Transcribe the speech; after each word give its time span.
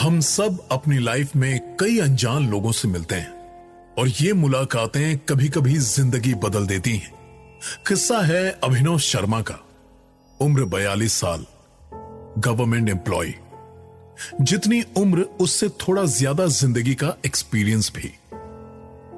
हम 0.00 0.20
सब 0.20 0.58
अपनी 0.72 0.98
लाइफ 0.98 1.36
में 1.36 1.76
कई 1.76 1.98
अनजान 1.98 2.48
लोगों 2.50 2.72
से 2.72 2.88
मिलते 2.88 3.14
हैं 3.14 3.94
और 3.98 4.08
ये 4.08 4.32
मुलाकातें 4.32 5.18
कभी 5.18 5.48
कभी 5.48 5.76
ज़िंदगी 5.76 6.34
बदल 6.34 6.66
देती 6.66 6.96
हैं। 6.96 7.12
किस्सा 7.88 8.20
है 8.20 8.50
अभिनव 8.64 8.98
शर्मा 8.98 9.40
का। 9.40 9.58
उम्र 10.40 10.64
बयालीस 10.64 11.12
साल। 11.12 11.46
गवर्नमेंट 12.38 12.88
एम्प्लॉय 12.88 13.34
जितनी 14.40 14.82
उम्र 14.96 15.20
उससे 15.40 15.68
थोड़ा 15.68 16.04
ज़्यादा 16.04 16.46
ज़िंदगी 16.46 16.94
का 16.94 17.14
एक्सपीरियंस 17.26 17.92
भी। 17.96 18.12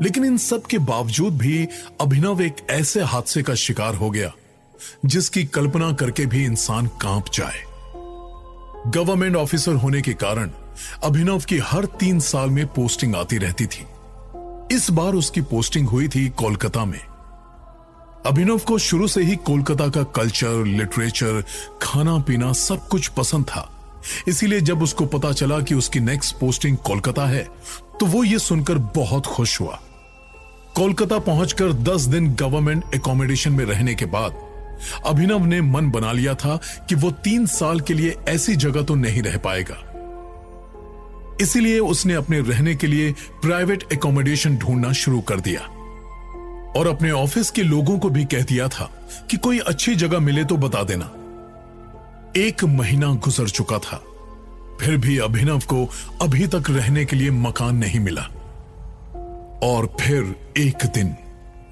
लेकिन 0.02 0.24
इन 0.24 0.36
सब 0.38 0.62
के 0.62 0.78
बावजूद 0.78 1.36
भी 1.38 1.66
अभिनव 2.00 2.42
एक 2.42 2.56
ऐसे 2.70 3.02
हादसे 3.02 3.42
का 3.42 3.54
शिकार 3.54 3.94
हो 3.94 4.10
गया, 4.10 4.32
जिसकी 5.06 5.44
कल्पना 5.44 5.92
करके 5.92 6.26
भी 6.26 6.44
इंसान 6.44 6.86
काँप 7.02 7.24
जाए। 7.34 7.62
गवर्नमेंट 8.86 9.36
ऑफिसर 9.36 9.74
होने 9.74 10.02
के 10.02 10.12
कारण 10.14 10.50
अभिनव 11.04 11.40
की 11.40 11.58
हर 11.58 11.84
तीन 12.00 12.20
साल 12.20 12.50
में 12.50 12.66
पोस्टिंग 12.66 13.14
आती 13.16 13.38
रहती 13.38 13.66
थी। 13.66 13.86
इस 14.72 14.90
बार 14.90 15.14
उसकी 15.14 15.40
पोस्टिंग 15.40 15.88
हुई 15.88 16.08
थी 16.08 16.28
कोलकाता 16.28 16.84
में। 16.84 17.00
अभिनव 18.26 18.58
को 18.58 18.78
शुरू 18.78 19.08
से 19.08 19.22
ही 19.22 19.36
कोलकाता 19.36 19.88
का 19.88 20.02
कल्चर, 20.02 20.64
लिटरेचर 20.66 21.42
खाना 21.82 22.18
पीना 22.18 22.52
सब 22.52 22.88
कुछ 22.88 23.08
पसंद 23.08 23.44
था। 23.44 23.68
इसीलिए 24.28 24.60
जब 24.60 24.82
उसको 24.82 25.06
पता 25.06 25.32
चला 25.32 25.60
कि 25.60 25.74
उसकी 25.74 26.00
नेक्स्ट 26.00 26.36
पोस्टिंग 26.36 26.76
कोलकाता 26.76 27.26
है 27.26 27.42
तो 28.00 28.06
वो 28.06 28.24
ये 28.24 28.38
सुनकर 28.38 28.78
बहुत 28.96 29.26
खुश 29.26 29.60
हुआ। 29.60 29.80
कोलकाता 30.78 31.18
पहुंचकर 31.18 31.72
10 31.84 32.04
दिन 32.06 32.26
गवर्नमेंट 32.34 32.94
एकोमोडेशन 32.94 33.52
में 33.52 33.64
रहने 33.64 33.94
के 33.94 34.06
बाद, 34.06 34.34
अभिनव 35.06 35.46
ने 35.46 35.60
मन 35.60 35.90
बना 35.90 36.12
लिया 36.12 36.34
था 36.34 36.56
कि 36.88 36.94
वो 36.94 37.10
तीन 37.24 37.46
साल 37.46 37.80
के 37.80 37.94
लिए 37.94 38.14
ऐसी 38.28 38.54
जगह 38.56 38.82
तो 38.82 38.94
नहीं 38.94 39.22
रह 39.22 39.36
पाएगा। 39.38 39.76
इसीलिए 41.40 41.78
उसने 41.78 42.14
अपने 42.14 42.40
रहने 42.40 42.74
के 42.74 42.86
लिए 42.86 43.10
प्राइवेट 43.42 43.84
एकोमोडेशन 43.92 44.56
ढूंढना 44.56 44.92
शुरू 44.92 45.20
कर 45.20 45.40
दिया। 45.40 45.60
और 46.76 46.88
अपने 46.88 47.10
ऑफ़िस 47.10 47.50
के 47.50 47.62
लोगों 47.62 47.98
को 47.98 48.10
भी 48.10 48.24
कह 48.24 48.44
दिया 48.44 48.68
था 48.68 48.90
कि 49.30 49.36
कोई 49.36 49.58
अच्छी 49.58 49.94
जगह 49.96 50.18
मिले 50.20 50.44
तो 50.44 50.56
बता 50.56 50.82
देना। 50.82 51.12
एक 52.36 52.64
महीना 52.78 53.12
गुजर 53.14 53.48
चुका 53.50 53.78
था, 53.78 54.02
फिर 54.80 54.96
भी 54.96 55.18
अभिनव 55.18 55.58
को 55.58 55.84
अभी 56.22 56.46
तक 56.46 56.70
रहने 56.70 57.04
के 57.04 57.16
लिए 57.16 57.30
मकान 57.30 57.76
नहीं 57.76 58.00
मिला। 58.00 58.28
और 59.62 59.86
फिर 60.00 60.52
एक 60.58 60.86
दिन 60.86 61.16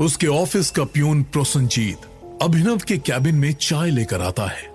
उसके 0.00 0.26
ऑफ़िस 0.26 0.70
का 0.70 0.84
प्यून 0.84 1.22
प्रोसनजीत 1.22 1.98
अभिनव 2.42 2.78
के 2.78 2.98
कैबिन 2.98 3.34
में 3.34 3.52
चाय 3.52 3.90
लेकर 3.90 4.20
आता 4.20 4.46
है। 4.46 4.74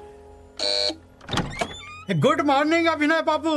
Good 2.20 2.42
morning 2.42 2.88
Abhinav 2.88 3.22
babu. 3.22 3.52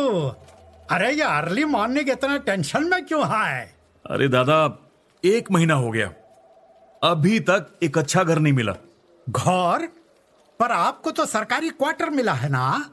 अरे 0.91 1.12
ये 1.12 1.22
अर्ली 1.22 1.64
मॉर्निंग 1.64 2.10
इतना 2.10 2.36
टेंशन 2.36 2.84
में 2.84 3.05
क्यों 3.05 3.25
है? 3.27 3.75
अरे 4.10 4.28
दादा 4.28 4.78
एक 5.25 5.50
महीना 5.50 5.75
हो 5.75 5.91
गया। 5.91 6.12
अभी 7.02 7.41
तक 7.41 7.66
एक 7.82 7.98
अच्छा 7.98 8.25
घर 8.25 8.38
नहीं 8.38 8.52
मिला। 8.52 8.72
घर? 9.28 9.88
पर 10.60 10.72
आपको 10.72 11.10
तो 11.10 11.27
सरकारी 11.27 11.70
क्वार्टर 11.70 12.10
मिला 12.10 12.32
है 12.32 12.48
ना? 12.48 12.91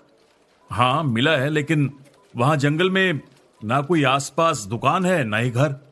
हाँ 0.72 1.04
मिला 1.04 1.32
है 1.32 1.50
लेकिन 1.50 1.94
वहाँ 2.38 2.58
जंगल 2.58 2.90
में 2.90 3.20
ना 3.64 3.82
कोई 3.82 4.04
आसपास 4.04 4.60
दुकान 4.60 5.06
है 5.06 5.24
ना 5.24 5.38
ही 5.38 5.50
घर। 5.50 5.91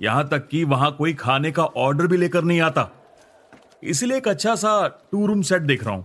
यहाँ 0.00 0.28
तक 0.28 0.48
कि 0.48 0.62
वहाँ 0.64 0.90
कोई 0.96 1.12
खाने 1.14 1.50
का 1.52 1.64
ऑर्डर 1.64 2.06
भी 2.06 2.16
लेकर 2.16 2.44
नहीं 2.44 2.60
आता। 2.60 2.88
इसलिए 3.84 4.16
एक 4.16 4.28
अच्छा 4.28 4.54
सा 4.56 4.86
टू 5.12 5.26
रूम 5.26 5.42
सेट 5.42 5.62
देख 5.62 5.84
रहा 5.84 5.94
हूँ। 5.94 6.04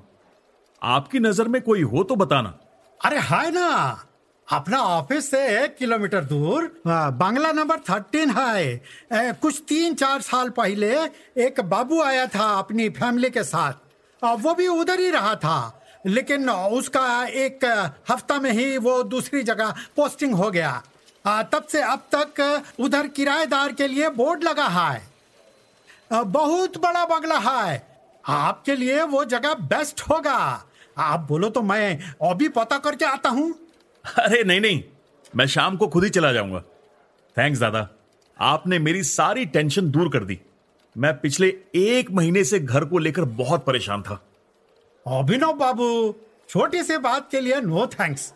आपकी 0.82 1.20
नज़र 1.20 1.48
में 1.48 1.62
कोई 1.62 1.82
हो 1.84 2.04
तो 2.04 2.16
बताना। 2.16 2.54
अरे 3.02 3.20
है 3.20 3.52
ना 3.52 3.68
अपना 4.48 4.78
ऑफ़िस 4.80 5.30
से 5.32 5.40
एक 5.58 5.76
किलोमीटर 5.78 6.24
दूर। 6.26 6.72
बांग्ला 6.88 7.52
नंबर 7.52 7.80
थर्टीन 7.90 8.30
है 8.30 8.64
ए, 8.64 9.34
कुछ 9.34 9.62
तीन 9.70 9.94
चार 9.96 10.22
साल 10.22 10.50
पहले 10.52 10.94
एक 11.46 11.62
बाबू 11.64 12.02
आया 12.02 12.26
था 12.28 12.48
अपनी 12.54 12.90
फैमिली 12.92 13.30
के 13.30 13.44
साथ। 13.44 13.74
वो 14.22 14.54
भी 14.54 14.68
उधर 14.70 15.00
ही 15.00 15.10
रहा 15.10 15.36
था 15.36 15.60
लेकिन 16.06 16.50
उसका 16.50 17.26
एक 17.26 17.66
हफ़्ता 18.10 18.40
में 18.40 18.52
ही 18.52 18.78
वो 18.80 19.02
दूसरी 19.06 19.44
जगह 19.44 19.74
पोस्टिंग 19.96 20.34
हो 20.36 20.50
गया। 20.52 20.82
आ, 21.26 21.44
तब 21.44 21.64
से 21.64 21.82
अब 21.82 22.08
तक 22.16 22.64
उधर 22.80 23.08
किराएदार 23.08 23.72
के 23.72 23.88
लिए 23.88 24.10
बोर्ड 24.10 24.44
लगा 24.44 24.68
है 24.68 25.02
आ, 26.12 26.24
बहुत 26.24 26.78
बड़ा 26.78 27.06
बंगला 27.06 27.38
है 27.40 27.88
आपके 28.26 28.76
लिए 28.76 29.04
वो 29.04 29.24
जगह 29.26 29.54
बेस्ट 29.54 30.02
होगा। 30.02 30.38
आप 30.98 31.20
बोलो 31.20 31.50
तो 31.50 31.62
मैं 31.62 32.00
अभी 32.30 32.48
पता 32.50 32.78
करके 32.78 33.06
आता 33.06 33.30
हूँ। 33.30 33.52
अरे 34.06 34.44
नहीं 34.44 34.62
नहीं। 34.62 34.84
मैं 35.36 35.46
शाम 35.48 35.78
को 35.78 35.88
खुद 35.88 36.04
ही 36.04 36.10
चला 36.10 36.32
जाऊँगा। 36.34 36.60
थैंक्स 37.38 37.60
दादा। 37.60 37.88
आपने 38.40 38.80
मेरी 38.80 39.04
सारी 39.04 39.46
टेंशन 39.46 39.90
दूर 39.92 40.10
कर 40.10 40.24
दी। 40.24 40.40
मैं 40.96 41.14
पिछले 41.20 41.48
एक 41.76 42.12
महीने 42.12 42.44
से 42.44 42.60
घर 42.60 42.86
को 42.86 42.98
लेकर 42.98 43.26
बहुत 43.38 43.66
परेशान 43.66 44.02
था। 44.02 44.22
अभिनव 45.06 45.54
बाबू 45.54 45.90
छोटी 46.50 46.84
सी 46.84 46.98
बात 46.98 47.30
के 47.32 47.42
लिए 47.42 47.62
नो 47.62 47.86
थैंक्स 47.90 48.34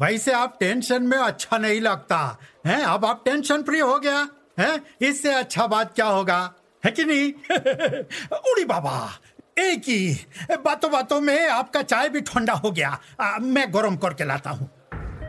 वैसे 0.00 0.32
आप 0.32 0.56
टेंशन 0.60 1.02
में 1.02 1.18
अच्छा 1.18 1.58
नहीं 1.58 1.80
लगता 1.80 2.38
हैं? 2.66 2.82
अब 2.82 3.04
आप 3.04 3.22
टेंशन 3.24 3.62
फ्री 3.62 3.78
हो 3.78 3.98
गया 3.98 4.28
हैं? 4.58 4.80
इससे 5.00 5.34
अच्छा 5.34 5.66
बात 5.66 5.94
क्या 5.94 6.06
होगा? 6.06 6.54
है 6.84 6.90
कि 6.90 7.04
नहीं? 7.04 7.32
उड़ी 8.52 8.64
बाबा 8.64 9.20
एक 9.58 9.82
ही 9.88 10.16
बातों 10.64 10.90
बातों 10.92 11.20
में 11.20 11.48
आपका 11.48 11.82
चाय 11.82 12.08
भी 12.08 12.20
ठंडा 12.20 12.52
हो 12.52 12.70
गया। 12.70 12.98
आ, 13.20 13.38
मैं 13.38 13.74
गरम 13.74 13.96
करके 13.96 14.24
लाता 14.24 14.50
हूँ। 14.50 14.70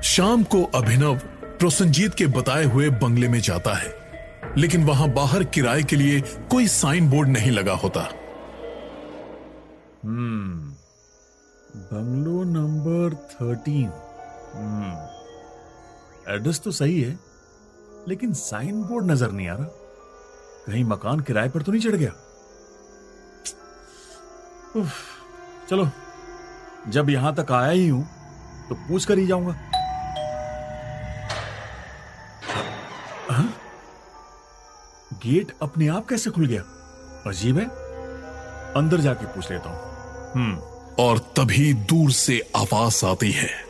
शाम 0.04 0.44
को 0.44 0.64
अभिनव 0.76 1.16
प्रोसनजीत 1.60 2.14
के 2.14 2.28
बताए 2.28 2.64
हुए 2.64 2.90
बंगले 2.90 3.28
में 3.28 3.40
जाता 3.40 3.74
है 3.74 3.94
लेकिन 4.58 4.84
वहाँ 4.84 5.10
बाहर 5.10 5.44
किराए 5.44 5.84
के 5.84 5.96
लिए 5.96 6.20
कोई 6.52 6.68
साइन 6.68 7.10
बोर्ड 7.10 7.30
नहीं 7.30 7.52
लगा 7.52 7.74
होता। 7.74 8.02
हम्म 10.04 10.76
बंगलो 11.76 12.44
नंबर 12.44 13.16
थर्टीन 13.32 13.90
एड्रेस 16.36 16.60
तो 16.64 16.72
सही 16.72 17.02
है, 17.02 17.18
लेकिन 18.08 18.34
साइन 18.34 18.82
बोर्ड 18.84 19.12
नज़र 19.12 19.32
नहीं 19.32 19.48
आ 19.48 19.56
रहा। 19.56 19.68
कहीं 20.66 20.84
मकान 20.84 21.20
किराए 21.20 21.50
पर 21.50 21.62
तो 21.62 21.72
नहीं 21.72 21.82
चढ़ 21.82 21.96
गया? 21.96 22.12
चलो, 25.70 25.88
जब 26.88 27.10
यहाँ 27.10 27.34
तक 27.36 27.52
आया 27.52 27.72
ही 27.72 27.88
हूँ 27.88 28.04
तो 28.70 28.76
पूछ 28.76 29.06
कर 29.06 29.18
ही 29.18 29.28
जाऊँगा? 29.28 29.56
गेट 35.24 35.52
अपने 35.62 35.88
आप 35.88 36.08
कैसे 36.08 36.30
खुल 36.30 36.46
गया? 36.46 36.62
अजीब 37.28 37.58
है। 37.58 37.66
अंदर 38.76 39.02
जाके 39.02 39.26
पूछ 39.26 39.52
लेता 39.52 39.70
हूँ। 39.70 40.34
हम्म। 40.34 41.04
और 41.04 41.20
तभी 41.38 41.74
दूर 41.74 42.12
से 42.12 42.40
आवाज़ 42.56 43.06
आती 43.06 43.32
है। 43.32 43.65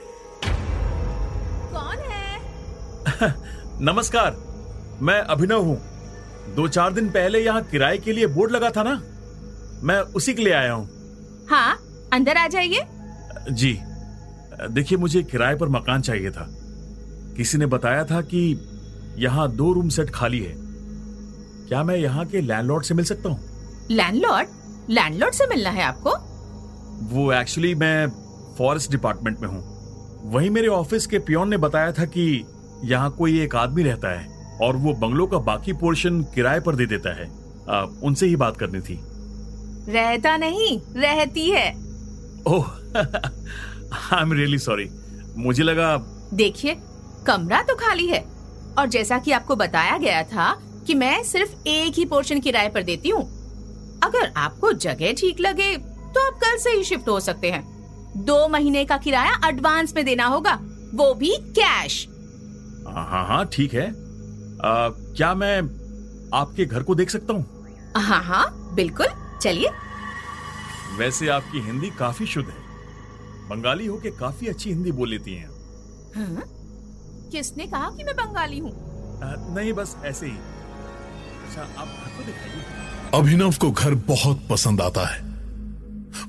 नमस्कार 3.21 4.35
मैं 5.01 5.19
अभिनव 5.19 5.63
हूँ। 5.63 5.77
दो 6.55 6.67
चार 6.67 6.93
दिन 6.93 7.09
पहले 7.09 7.39
यहाँ 7.39 7.61
किराए 7.63 7.97
के 7.97 8.13
लिए 8.13 8.27
बोर्ड 8.27 8.51
लगा 8.51 8.69
था 8.69 8.83
ना? 8.83 9.01
मैं 9.83 9.99
उसी 10.15 10.33
के 10.33 10.43
लिए 10.43 10.53
आया 10.53 10.73
हूँ। 10.73 11.47
हाँ 11.49 11.77
अंदर 12.13 12.37
आ 12.37 12.47
जाइए। 12.47 12.85
जी 13.51 13.77
देखिए 14.71 14.97
मुझे 14.97 15.21
किराए 15.23 15.55
पर 15.55 15.69
मकान 15.69 16.01
चाहिए 16.01 16.31
था। 16.31 16.47
किसी 17.37 17.57
ने 17.57 17.65
बताया 17.65 18.03
था 18.05 18.21
कि 18.23 18.41
यहाँ 19.19 19.49
दो 19.51 19.71
रूम 19.73 19.89
सेट 19.89 20.09
खाली 20.09 20.39
है। 20.39 20.53
क्या 21.67 21.83
मैं 21.83 21.95
यहाँ 21.95 22.25
के 22.25 22.41
लैंडलॉर्ड 22.41 22.85
से 22.85 22.93
मिल 22.93 23.05
सकता 23.05 23.29
हूँ? 23.29 23.39
लैंडलॉर्ड 23.91 24.89
लैंडलॉर्ड 24.89 25.33
से 25.33 25.47
मिलना 25.47 25.69
है 25.69 25.83
आपको? 25.83 26.09
वो 27.13 27.31
एक्चुअली 27.33 27.73
मैं 27.75 28.07
फॉरेस्ट 28.57 28.91
डिपार्टमेंट 28.91 29.39
में 29.39 29.47
हूँ। 29.47 30.31
वही 30.31 30.49
मेरे 30.49 30.67
ऑफ़िस 30.67 31.05
के 31.07 31.19
पियोन 31.19 31.49
ने 31.49 31.57
बताया 31.57 31.91
था 31.91 32.05
कि 32.05 32.45
यहाँ 32.83 33.09
कोई 33.11 33.39
एक 33.41 33.55
आदमी 33.55 33.83
रहता 33.83 34.09
है 34.19 34.57
और 34.61 34.75
वो 34.75 34.93
बंगलों 34.93 35.27
का 35.27 35.37
बाकी 35.41 35.73
पोर्शन 35.73 36.21
किराए 36.35 36.59
पर 36.59 36.75
दे 36.75 36.85
देता 36.85 37.15
है। 37.15 37.29
आ, 37.69 37.81
उनसे 38.03 38.27
ही 38.27 38.35
बात 38.35 38.57
करनी 38.57 38.79
थी। 38.79 38.99
रहता 39.89 40.35
नहीं 40.37 40.79
रहती 40.95 41.49
है। 41.49 41.69
Oh 42.47 42.69
I 44.13 44.21
am 44.21 44.33
really 44.33 44.57
sorry 44.59 44.89
मुझे 45.37 45.63
लगा 45.63 45.95
देखिए 46.33 46.75
कमरा 47.27 47.61
तो 47.61 47.75
खाली 47.75 48.07
है। 48.07 48.23
और 48.79 48.87
जैसा 48.87 49.17
कि 49.17 49.31
आपको 49.31 49.55
बताया 49.55 49.97
गया 49.97 50.23
था 50.23 50.53
कि 50.87 50.93
मैं 50.95 51.23
सिर्फ़ 51.23 51.67
एक 51.67 51.97
ही 51.97 52.05
पोर्शन 52.05 52.39
किराए 52.39 52.69
पर 52.69 52.83
देती 52.83 53.09
हूँ। 53.09 53.23
अगर 54.03 54.31
आपको 54.37 54.71
जगह 54.73 55.13
ठीक 55.13 55.39
लगे 55.39 55.75
तो 55.77 56.25
आप 56.27 56.39
कल 56.39 56.57
से 56.57 56.71
ही 56.71 56.83
शिफ्ट 56.83 57.07
हो 57.09 57.19
सकते 57.19 57.51
हैं। 57.51 57.63
दो 58.25 58.47
महीने 58.47 58.83
का 58.85 58.97
किराया 58.97 59.39
एडवांस 59.47 59.93
में 59.95 60.03
देना 60.05 60.25
होगा 60.25 60.59
वो 60.93 61.13
भी 61.13 61.35
कैश 61.51 62.05
हाँ 62.95 63.05
हाँ 63.09 63.25
हाँ 63.27 63.45
ठीक 63.53 63.73
है। 63.73 63.87
आ, 63.87 64.89
क्या 65.17 65.33
मैं 65.35 65.57
आपके 66.33 66.65
घर 66.65 66.83
को 66.83 66.95
देख 66.95 67.09
सकता 67.09 67.33
हूँ? 67.33 67.45
हाँ 67.97 68.21
हाँ 68.23 68.45
बिल्कुल 68.75 69.07
चलिए। 69.41 69.69
वैसे 70.97 71.27
आपकी 71.27 71.59
हिंदी 71.59 71.89
काफ़ी 71.89 72.25
शुद्ध 72.25 72.47
है। 72.49 72.63
बंगाली 73.49 73.85
हो 73.85 73.97
के 73.97 74.11
काफ़ी 74.11 74.47
अच्छी 74.47 74.69
हिंदी 74.69 74.91
बोल 74.91 75.09
लेती 75.09 75.33
हैं 75.35 75.49
हाँ? 76.15 76.43
किसने 77.31 77.67
कहा 77.67 77.89
कि 77.89 78.03
मैं 78.03 78.15
बंगाली 78.15 78.59
हूँ? 78.59 78.71
नहीं 79.55 79.73
बस 79.73 79.95
ऐसे 80.05 80.25
ही। 80.25 80.37
अच्छा 81.47 81.61
आप 81.61 81.87
घर 81.87 82.17
को 82.17 82.23
दिखाइए। 82.23 83.19
अभिनव 83.19 83.53
को 83.61 83.71
घर 83.71 83.95
बहुत 83.95 84.47
पसंद 84.49 84.81
आता 84.81 85.05
है। 85.05 85.23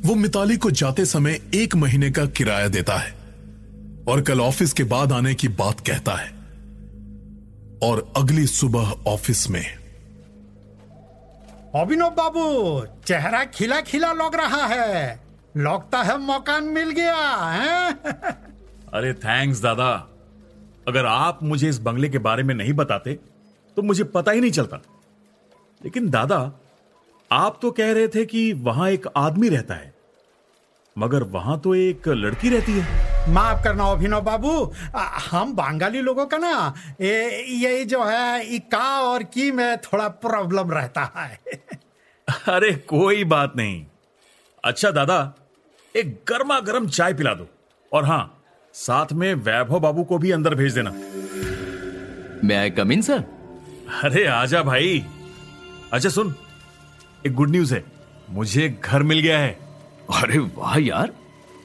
वो 0.05 0.15
मिताली 0.15 0.57
को 0.57 0.71
जाते 0.71 1.05
समय 1.05 1.41
एक 1.55 1.75
महीने 1.77 2.11
का 2.11 2.27
किराया 2.27 2.69
देता 2.69 2.97
है 2.97 3.15
और 4.09 4.23
कल 4.23 4.41
ऑफ़िस 4.41 4.73
के 4.73 4.85
बाद 4.85 5.13
आने 5.13 5.35
की 5.35 5.49
बात 5.49 5.81
कहता 5.81 6.15
है। 6.15 6.36
और 7.83 8.13
अगली 8.17 8.47
सुबह 8.47 8.93
ऑफ़िस 9.07 9.51
में। 9.51 9.77
अभिनव 11.75 12.11
बाबू 12.11 12.87
चेहरा 13.07 13.45
खिला 13.45 13.81
खिला 13.81 14.13
लग 14.13 14.35
रहा 14.35 14.67
है। 14.67 15.21
लगता 15.57 16.03
है 16.03 16.19
मकान 16.19 16.65
मिल 16.65 16.91
गया 16.91 17.17
है? 17.53 17.93
अरे 18.95 19.15
थैंक्स 19.15 19.61
दादा। 19.61 20.09
अगर 20.89 21.07
आप 21.07 21.43
मुझे 21.43 21.69
इस 21.69 21.79
बंगले 21.79 22.09
के 22.09 22.19
बारे 22.19 22.43
में 22.43 22.55
नहीं 22.55 22.73
बताते 22.73 23.15
तो 23.77 23.83
मुझे 23.83 24.05
पता 24.05 24.33
ही 24.33 24.41
नहीं 24.41 24.51
चलता। 24.51 24.77
लेकिन 25.85 26.11
दादा 26.11 26.53
आप 27.33 27.59
तो 27.63 27.71
कह 27.71 27.93
रहे 27.93 28.09
थे 28.09 28.27
कि 28.27 28.53
वहाँ 28.53 28.91
एक 28.91 29.07
आदमी 29.17 29.49
रहता 29.49 29.75
है 29.75 29.95
मगर 30.99 31.23
वहाँ 31.23 31.61
तो 31.61 31.75
एक 31.75 32.09
लड़की 32.09 32.51
रहती 32.51 32.73
है। 32.73 33.16
माफ़ 33.29 33.65
करना 33.65 33.85
अभिनव 33.85 34.21
बाबू। 34.21 34.73
हम 35.31 35.53
बंगाली 35.53 36.01
लोगों 36.01 36.27
का 36.27 36.37
ना 36.37 36.75
ये 37.01 37.43
ये 37.43 37.85
जो 37.85 38.05
है 38.05 38.55
ई 38.55 38.59
का 38.59 39.01
और 39.01 39.23
की 39.23 39.51
में 39.53 39.79
थोड़ा 39.79 40.09
प्रॉब्लम 40.09 40.71
रहता 40.71 41.13
है। 41.17 41.41
अरे 42.49 42.73
कोई 42.73 43.25
बात 43.25 43.53
नहीं। 43.57 43.87
अच्छा 44.65 44.91
दादा 44.91 45.35
एक 45.97 46.25
गर्मा 46.29 46.61
गर्म 46.61 46.89
चाय 46.89 47.15
पिला 47.15 47.35
दो। 47.35 47.49
और 47.93 48.05
हाँ 48.05 48.45
साथ 48.73 49.13
में 49.13 49.35
वैभव 49.35 49.81
बाबू 49.81 50.05
को 50.05 50.19
भी 50.19 50.31
अंदर 50.31 50.55
भेज 50.55 50.75
देना। 50.75 50.91
मैं 52.45 52.57
आई 52.57 52.71
कम 52.71 52.93
इन 52.93 53.03
सर 53.03 53.25
अरे 54.05 54.27
आजा 54.27 54.63
भाई। 54.63 55.05
अच्छा 55.93 56.09
सुन 56.09 56.35
एक 57.27 57.35
गुड 57.35 57.51
न्यूज़ 57.51 57.75
है। 57.75 57.85
मुझे 58.31 58.81
घर 58.85 59.03
मिल 59.03 59.21
गया 59.21 59.39
है। 59.39 59.59
अरे 60.15 60.39
वाह 60.39 60.79
यार। 60.79 61.13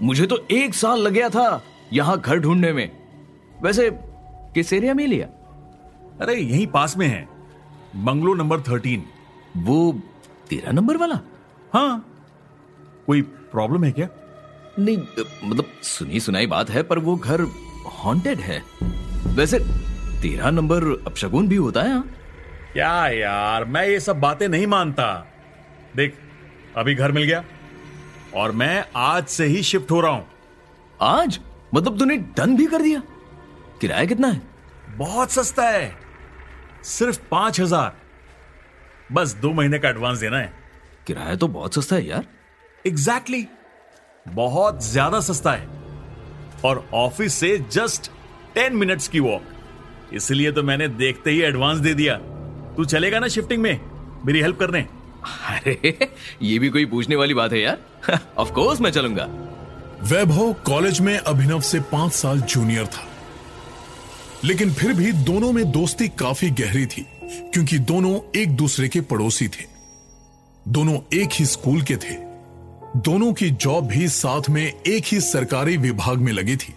मुझे 0.02 0.26
तो 0.26 0.38
एक 0.52 0.74
साल 0.74 1.00
लग 1.00 1.12
गया 1.12 1.30
था 1.30 1.64
यहाँ 1.94 2.20
घर 2.20 2.40
ढूँढने 2.40 2.72
में। 2.74 2.92
वैसे 3.64 3.90
किस 4.54 4.74
एरिया 4.74 4.94
में 4.94 5.06
लिया? 5.08 5.28
अरे 6.22 6.36
यहीं 6.36 6.66
पास 6.68 6.98
में 6.98 7.08
है। 7.08 7.28
Bungalow 7.96 8.34
number 8.34 8.62
thirteen. 8.62 9.04
वो 9.58 10.02
तेरह 10.50 10.72
नंबर 10.72 10.98
वाला? 10.98 11.20
हाँ। 11.74 12.06
कोई 13.08 13.22
प्रॉब्लम 13.22 13.84
है 13.84 13.92
क्या? 13.92 14.08
नहीं 14.80 14.98
मतलब 15.44 15.66
सुनी 15.84 16.20
सुनाई 16.20 16.48
बात 16.48 16.70
है 16.70 16.84
पर 16.84 17.00
वो 17.00 17.16
घर 17.16 17.42
हॉन्टेड 17.96 18.40
है। 18.40 18.62
वैसे 19.36 19.60
तेरा 20.22 20.50
नंबर 20.50 20.84
अपशगुन 21.08 21.48
भी 21.48 21.56
होता 21.56 21.82
है 21.82 21.90
यहाँ 21.90 22.10
क्या 22.74 23.08
यार 23.08 23.66
मैं 23.66 23.88
ये 23.88 24.00
सब 24.00 24.20
बातें 24.20 24.48
नहीं 24.48 24.68
मानता। 24.68 25.14
देख 25.96 26.16
अभी 26.78 26.96
घर 26.96 27.12
मिल 27.12 27.24
गया। 27.24 27.44
और 28.36 28.52
मैं 28.52 28.86
आज 28.96 29.26
से 29.28 29.46
ही 29.46 29.64
शिफ्ट 29.64 29.92
हो 29.92 30.02
रहा 30.02 30.12
हूँ। 30.12 30.26
आज? 31.02 31.40
मतलब 31.76 32.00
तूने 32.00 32.18
डन 32.18 32.56
भी 32.56 32.66
कर 32.66 32.82
दिया? 32.82 33.02
किराया 33.82 34.06
कितना 34.06 34.28
है? 34.28 34.42
बहुत 34.98 35.32
सस्ता 35.32 35.68
है। 35.70 35.96
सिर्फ़ 36.84 37.20
पाँच 37.32 37.60
हज़ार। 37.62 37.96
बस 39.12 39.34
दो 39.34 39.52
महीने 39.54 39.80
का 39.80 39.90
एडवांस 39.90 40.20
देना 40.20 40.38
है। 40.38 40.54
किराया 41.08 41.36
तो 41.36 41.48
बहुत 41.48 41.76
सस्ता 41.76 41.96
है 41.96 42.08
यार। 42.08 42.26
Exactly 42.88 43.42
exactly. 43.42 44.34
बहुत 44.36 44.84
ज़्यादा 44.84 45.20
सस्ता 45.20 45.52
है। 45.52 45.68
और 46.66 46.90
ऑफ़िस 46.94 47.34
से 47.34 47.58
जस्ट 47.72 48.12
टेन 48.56 48.76
मिनट्स 48.76 49.08
की 49.08 49.20
वॉक 49.20 50.14
इसलिए 50.14 50.52
तो 50.52 50.64
मैंने 50.64 50.88
देखते 50.88 51.32
ही 51.32 51.42
एडवांस 51.42 51.80
दे 51.80 51.94
दिया। 51.94 52.16
तू 52.78 52.86
चलेगा 52.86 53.20
ना 53.20 53.28
शिफ्टिंग 53.28 53.62
में? 53.62 53.80
मेरी 54.26 54.42
हेल्प 54.42 54.60
करने? 54.60 54.86
अरे, 55.26 55.98
ये 56.42 56.60
भी 56.60 56.70
कोई 56.70 56.86
पूछने 56.86 57.16
वाली 57.16 57.34
बात 57.34 57.54
है 57.54 57.60
यार। 57.60 57.78
ऑफ़ 58.38 58.52
कोर्स 58.52 58.82
मैं 58.82 58.92
चलूँगा। 58.92 59.28
वैभव 60.02 60.54
कॉलेज 60.54 61.00
में 61.00 61.18
अभिनव 61.18 61.62
से 61.62 61.80
पाँच 61.80 62.14
साल 62.14 62.42
जूनियर 62.42 62.86
था। 62.86 63.08
लेकिन 64.44 64.74
फिर 64.74 64.94
भी 64.94 65.12
दोनों 65.12 65.52
में 65.52 65.72
दोस्ती 65.72 66.08
काफ़ी 66.08 66.50
गहरी 66.50 66.86
थी, 66.86 67.08
क्योंकि 67.24 67.80
दोनों 67.80 68.40
एक 68.40 68.50
दूसरे 68.50 68.90
के 68.90 69.02
पड़ोसी 69.02 69.48
थे। 69.48 69.66
दोनों 70.68 71.00
एक 71.14 71.30
ही 71.34 71.46
स्कूल 71.46 71.82
के 71.82 71.96
थे। 71.96 72.32
दोनों 72.98 73.34
की 73.34 73.50
जॉब 73.50 73.88
भी 73.88 74.08
साथ 74.08 74.42
में 74.50 74.74
एक 74.88 75.04
ही 75.08 75.22
सरकारी 75.22 75.78
विभाग 75.78 76.18
में 76.18 76.32
लगी 76.32 76.58
थी। 76.58 76.74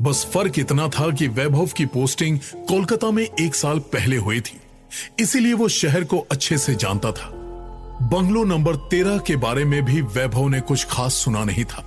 बस 0.00 0.26
फ़र्क 0.34 0.58
इतना 0.58 0.88
था 0.88 1.10
कि 1.10 1.28
वैभव 1.28 1.66
की 1.66 1.86
पोस्टिंग 1.86 2.38
कोलकाता 2.54 3.10
में 3.10 3.28
एक 3.40 3.54
साल 3.54 3.78
पहले 3.78 4.16
हुई 4.16 4.40
थी। 4.40 4.60
इसीलिए 5.18 5.52
वो 5.52 5.68
शहर 5.68 6.04
को 6.04 6.18
अच्छे 6.18 6.58
से 6.58 6.74
जानता 6.74 7.12
था। 7.12 7.38
बंगलो 8.02 8.42
नंबर 8.44 8.76
तेरह 8.90 9.18
के 9.18 9.36
बारे 9.36 9.64
में 9.64 9.82
भी 9.84 10.00
वैभव 10.02 10.48
ने 10.48 10.60
कुछ 10.60 10.84
खास 10.90 11.14
सुना 11.14 11.44
नहीं 11.44 11.64
था 11.64 11.82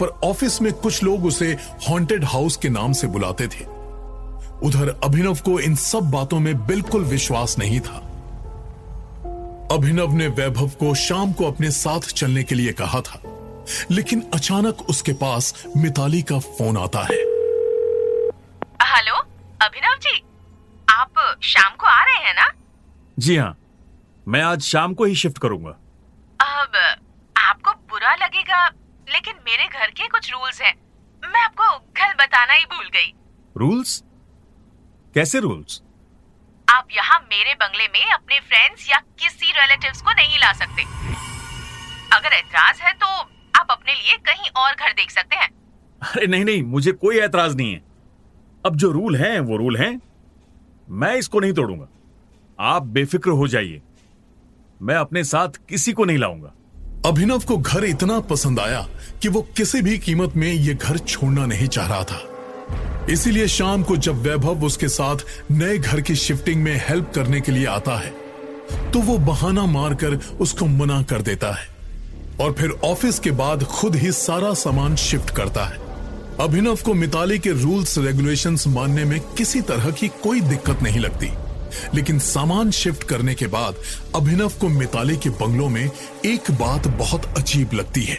पर 0.00 0.08
ऑफ़िस 0.24 0.60
में 0.62 0.72
कुछ 0.72 1.02
लोग 1.02 1.24
उसे 1.24 1.46
हॉन्टेड 1.88 2.24
हाउस 2.24 2.56
के 2.56 2.68
नाम 2.68 2.92
से 2.92 3.06
बुलाते 3.06 3.46
थे। 3.46 3.64
उधर 4.66 4.88
अभिनव 5.04 5.38
को 5.44 5.58
इन 5.60 5.74
सब 5.74 6.10
बातों 6.10 6.40
में 6.40 6.66
बिल्कुल 6.66 7.04
विश्वास 7.04 7.58
नहीं 7.58 7.80
था। 7.80 7.96
अभिनव 9.72 10.12
ने 10.12 10.26
वैभव 10.28 10.68
को 10.68 10.94
शाम 10.94 11.32
को 11.32 11.44
अपने 11.44 11.70
साथ 11.70 12.00
चलने 12.00 12.42
के 12.42 12.54
लिए 12.54 12.72
कहा 12.72 13.00
था 13.00 13.20
लेकिन 13.90 14.24
अचानक 14.34 14.82
उसके 14.88 15.12
पास 15.12 15.64
मिताली 15.76 16.22
का 16.22 16.38
फ़ोन 16.38 16.76
आता 16.76 17.02
है। 17.02 17.20
हेलो 18.86 19.14
अभिनव 19.62 19.98
जी 20.00 20.22
आप 20.90 21.38
शाम 21.42 21.76
को 21.80 21.86
आ 21.86 22.02
रहे 22.02 22.26
हैं 22.26 22.34
ना? 22.34 22.50
जी 23.18 23.36
हाँ। 23.36 23.56
मैं 24.26 24.40
आज 24.42 24.62
शाम 24.62 24.94
को 24.94 25.04
ही 25.04 25.14
शिफ्ट 25.14 25.38
करूँगा। 25.38 25.70
अब 26.40 26.76
आपको 27.36 27.72
बुरा 27.90 28.14
लगेगा 28.14 28.66
लेकिन 29.08 29.34
मेरे 29.46 29.66
घर 29.68 29.90
के 29.90 30.08
कुछ 30.08 30.30
रूल्स 30.32 30.60
हैं। 30.62 30.74
मैं 31.22 31.40
आपको 31.40 31.78
कल 31.98 32.12
बताना 32.14 32.52
ही 32.52 32.64
भूल 32.66 32.88
गई। 32.88 33.12
रूल्स 33.56 34.02
कैसे 35.14 35.40
रूल्स 35.40 35.80
आप 36.68 36.88
यहाँ 36.92 37.18
मेरे 37.22 37.54
बंगले 37.54 37.86
में 37.88 38.12
अपने 38.12 38.40
फ्रेंड्स 38.40 38.88
या 38.90 38.98
किसी 39.20 39.52
रिलेटिव्स 39.52 40.02
को 40.02 40.12
नहीं 40.12 40.38
ला 40.38 40.52
सकते। 40.52 40.82
अगर 42.16 42.32
ऐतराज 42.34 42.80
है 42.80 42.92
तो 42.94 43.06
आप 43.54 43.66
अपने 43.70 43.94
लिए 43.94 44.16
कहीं 44.26 44.50
और 44.56 44.74
घर 44.74 44.92
देख 44.92 45.10
सकते 45.10 45.36
हैं। 45.36 45.50
अरे 46.02 46.26
नहीं 46.26 46.44
नहीं 46.44 46.62
मुझे 46.64 46.92
कोई 46.94 47.18
ऐतराज 47.20 47.56
नहीं 47.56 47.72
है। 47.72 47.82
अब 48.64 48.76
जो 48.76 48.90
रूल 48.92 49.16
हैं 49.16 49.38
वो 49.40 49.56
रूल 49.56 49.76
हैं। 49.76 50.00
मैं 50.88 51.14
इसको 51.14 51.40
नहीं 51.40 51.52
तोड़ूँगा। 51.52 51.88
आप 52.58 52.82
बेफिक्र 52.82 53.30
हो 53.32 53.48
जाइए। 53.48 53.82
मैं 54.82 54.94
अपने 54.94 55.22
साथ 55.24 55.48
किसी 55.68 55.92
को 55.92 56.04
नहीं 56.04 56.18
लाऊँगा। 56.18 56.52
अभिनव 57.06 57.38
को 57.38 57.56
घर 57.56 57.84
इतना 57.84 58.18
पसंद 58.20 58.60
आया 58.60 58.80
कि 59.22 59.28
वो 59.28 59.42
किसी 59.56 59.80
भी 59.82 59.98
कीमत 59.98 60.36
में 60.36 60.52
ये 60.52 60.74
घर 60.74 60.98
छोड़ना 60.98 61.46
नहीं 61.46 61.68
चाह 61.68 61.86
रहा 61.86 62.02
था। 62.02 63.06
इसीलिए 63.10 63.46
शाम 63.48 63.82
को 63.82 63.96
जब 63.96 64.20
वैभव 64.22 64.64
उसके 64.64 64.88
साथ 64.88 65.16
नए 65.50 65.78
घर 65.78 66.00
की 66.00 66.14
शिफ्टिंग 66.16 66.62
में 66.62 66.80
हेल्प 66.88 67.12
करने 67.14 67.40
के 67.40 67.52
लिए 67.52 67.66
आता 67.66 67.96
है 67.98 68.14
तो 68.92 69.00
वो 69.00 69.16
बहाना 69.18 69.66
मारकर 69.66 70.14
उसको 70.40 70.66
मना 70.66 71.02
कर 71.02 71.22
देता 71.22 71.52
है 71.52 71.68
और 72.40 72.52
फिर 72.52 72.70
ऑफ़िस 72.84 73.18
के 73.18 73.30
बाद 73.30 73.64
खुद 73.64 73.96
ही 73.96 74.12
सारा 74.12 74.52
सामान 74.54 74.96
शिफ्ट 74.96 75.30
करता 75.30 75.64
है। 75.64 75.78
अभिनव 76.40 76.76
को 76.76 76.94
मिताली 76.94 77.38
के 77.38 77.50
रूल्स 77.52 77.98
रेगुलेशंस 77.98 78.66
मानने 78.66 79.04
में 79.04 79.18
किसी 79.34 79.60
तरह 79.60 79.90
की 79.90 80.08
कोई 80.22 80.40
दिक्कत 80.40 80.82
नहीं 80.82 81.00
लगती। 81.00 81.30
लेकिन 81.94 82.18
सामान 82.18 82.70
शिफ्ट 82.70 83.04
करने 83.04 83.34
के 83.34 83.46
बाद 83.46 83.74
अभिनव 84.14 84.48
को 84.48 84.68
मिताली 84.68 85.16
के 85.16 85.30
बंगलों 85.30 85.68
में 85.68 85.90
एक 86.24 86.50
बात 86.50 86.86
बहुत 86.86 87.24
अजीब 87.38 87.70
लगती 87.74 88.02
है। 88.02 88.18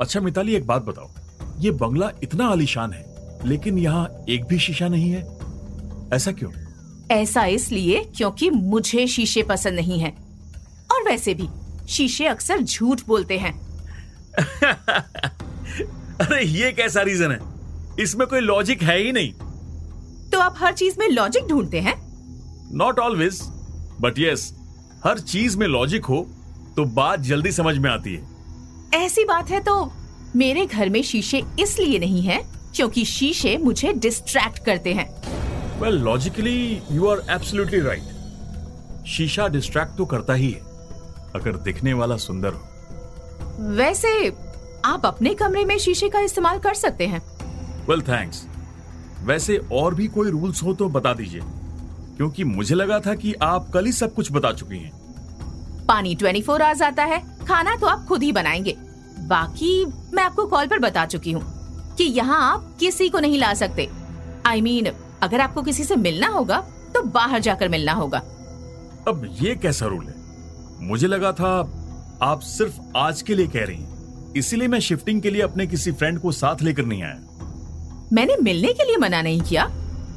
अच्छा 0.00 0.20
मिताली 0.20 0.54
एक 0.54 0.66
बात 0.66 0.82
बताओ। 0.82 1.10
ये 1.58 1.70
बंगला 1.70 2.10
इतना 2.22 2.46
आलीशान 2.46 2.92
है 2.92 3.14
लेकिन 3.44 3.78
यहाँ 3.78 4.10
एक 4.28 4.44
भी 4.44 4.58
शीशा 4.58 4.88
नहीं 4.88 5.10
है। 5.10 5.38
ऐसा 6.12 6.32
क्यों? 6.32 6.50
ऐसा 7.10 7.44
इसलिए 7.44 8.04
क्योंकि 8.16 8.50
मुझे 8.50 9.06
शीशे 9.06 9.42
पसंद 9.42 9.74
नहीं 9.74 10.00
है। 10.00 10.10
और 10.92 11.02
वैसे 11.02 11.34
भी 11.34 11.48
शीशे 11.88 12.26
अक्सर 12.26 12.60
झूठ 12.60 13.00
बोलते 13.08 13.38
हैं। 13.38 13.60
अरे 16.18 16.44
ये 16.44 16.72
कैसा 16.72 17.02
रीजन 17.02 17.30
है? 17.30 17.40
इसमें 18.00 18.28
कोई 18.28 18.40
लॉजिक 18.40 18.82
है 18.82 18.98
ही 18.98 19.12
नहीं। 19.12 19.32
तो 20.30 20.38
आप 20.38 20.54
हर 20.58 20.72
चीज़ 20.72 20.98
में 20.98 21.08
लॉजिक 21.08 21.46
ढूंढते 21.46 21.80
हैं? 21.80 22.03
नॉट 22.76 22.98
ऑलवेज 22.98 23.40
बट 24.00 24.18
यस 24.18 24.52
हर 25.04 25.18
चीज़ 25.18 25.56
में 25.58 25.66
लॉजिक 25.66 26.04
हो 26.04 26.16
तो 26.76 26.84
बात 26.94 27.20
जल्दी 27.20 27.52
समझ 27.52 27.76
में 27.78 27.90
आती 27.90 28.14
है। 28.14 29.02
ऐसी 29.02 29.24
बात 29.24 29.50
है 29.50 29.60
तो 29.60 29.92
मेरे 30.36 30.64
घर 30.66 30.88
में 30.88 31.02
शीशे 31.02 31.42
इसलिए 31.60 31.98
नहीं 31.98 32.22
है 32.22 32.40
क्योंकि 32.76 33.04
शीशे 33.04 33.56
मुझे 33.58 33.92
डिस्ट्रैक्ट 33.92 34.64
करते 34.64 34.94
हैं। 34.94 35.08
Well 35.80 35.98
logically 36.00 36.82
you 36.92 37.06
are 37.06 37.24
absolutely 37.30 37.80
right 37.80 39.06
शीशा 39.06 39.48
डिस्ट्रैक्ट 39.48 39.96
तो 39.96 40.04
करता 40.06 40.34
ही 40.34 40.50
है 40.50 40.60
अगर 41.34 41.56
दिखने 41.62 41.92
वाला 41.92 42.16
सुंदर 42.16 42.52
हो। 42.52 43.74
वैसे 43.76 44.28
आप 44.84 45.06
अपने 45.06 45.34
कमरे 45.34 45.64
में 45.64 45.78
शीशे 45.78 46.08
का 46.08 46.20
इस्तेमाल 46.20 46.58
कर 46.58 46.74
सकते 46.74 47.06
हैं। 47.06 47.22
वेल 47.88 47.98
well, 47.98 48.08
थैंक्स 48.08 48.46
वैसे 49.22 49.60
और 49.72 49.94
भी 49.94 50.06
कोई 50.08 50.30
रूल्स 50.30 50.62
हो 50.62 50.72
तो 50.74 50.88
बता 50.88 51.12
दीजिए। 51.14 51.40
क्योंकि 52.16 52.44
मुझे 52.44 52.74
लगा 52.74 52.98
था 53.00 53.14
कि 53.14 53.34
आप 53.42 53.70
कल 53.70 53.84
ही 53.84 53.92
सब 53.92 54.14
कुछ 54.14 54.32
बता 54.32 54.52
चुकी 54.52 54.78
हैं। 54.78 54.92
पानी 55.86 56.14
24 56.14 56.42
फोर 56.42 56.62
आवर्स 56.62 56.82
आता 56.82 57.04
है। 57.04 57.18
खाना 57.46 57.76
तो 57.76 57.86
आप 57.86 58.04
खुद 58.04 58.22
ही 58.22 58.32
बनाएँगे। 58.32 58.76
बाकी 59.20 59.84
मैं 60.14 60.22
आपको 60.22 60.46
कॉल 60.46 60.66
पर 60.66 60.78
बता 60.78 61.06
चुकी 61.06 61.32
हूँ 61.32 61.42
कि 61.96 62.04
यहाँ 62.04 62.52
आप 62.52 62.76
किसी 62.80 63.08
को 63.08 63.18
नहीं 63.18 63.38
ला 63.38 63.54
सकते। 63.54 63.88
आई 64.46 64.60
I 64.60 64.62
मीन 64.62 64.84
mean, 64.84 64.96
अगर 65.22 65.40
आपको 65.40 65.62
किसी 65.62 65.84
से 65.84 65.96
मिलना 65.96 66.26
होगा 66.26 66.58
तो 66.94 67.02
बाहर 67.02 67.40
जाकर 67.40 67.68
मिलना 67.68 67.92
होगा। 67.92 68.18
अब 69.08 69.36
ये 69.40 69.54
कैसा 69.54 69.86
रूल 69.86 70.04
है? 70.04 70.14
मुझे 70.80 71.06
लगा 71.06 71.32
था 71.32 71.50
आप 72.22 72.40
सिर्फ़ 72.40 72.80
आज 72.96 73.22
के 73.22 73.34
लिए 73.34 73.46
कह 73.46 73.64
रही 73.64 73.76
हैं। 73.76 74.32
इसीलिए 74.36 74.68
मैं 74.68 74.80
शिफ्टिंग 74.80 75.22
के 75.22 75.30
लिए 75.30 75.42
अपने 75.42 75.66
किसी 75.66 75.92
फ्रेंड 75.92 76.18
को 76.18 76.32
साथ 76.32 76.62
लेकर 76.62 76.84
नहीं 76.84 77.02
आया। 77.02 77.18
मैंने 78.12 78.36
मिलने 78.42 78.72
के 78.72 78.84
लिए 78.84 78.96
मना 78.96 79.22
नहीं 79.22 79.40
किया। 79.40 79.70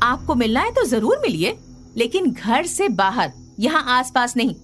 आपको 0.04 0.36
मिलना 0.36 0.60
है 0.60 0.72
तो 0.72 0.84
ज़रूर 0.84 1.18
मिलिए। 1.18 1.58
लेकिन 1.98 2.32
घर 2.32 2.66
से 2.66 2.90
बाहर, 2.90 3.32
यहाँ 3.60 3.84
आसपास 3.90 4.36
नहीं। 4.38 4.56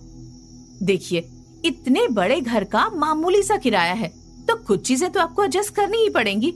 देखिए, 0.84 1.30
इतने 1.66 2.08
बड़े 2.08 2.40
घर 2.42 2.63
का 2.63 2.90
मामूली 2.90 3.42
सा 3.44 3.58
किराया 3.58 3.94
है 3.94 4.12
तो 4.48 4.56
कुछ 4.58 4.86
चीज़ें 4.88 5.12
तो 5.12 5.20
आपको 5.20 5.44
एडजस्ट 5.44 5.74
करनी 5.75 5.98
ही 5.98 6.10
पड़ेंगी। 6.10 6.54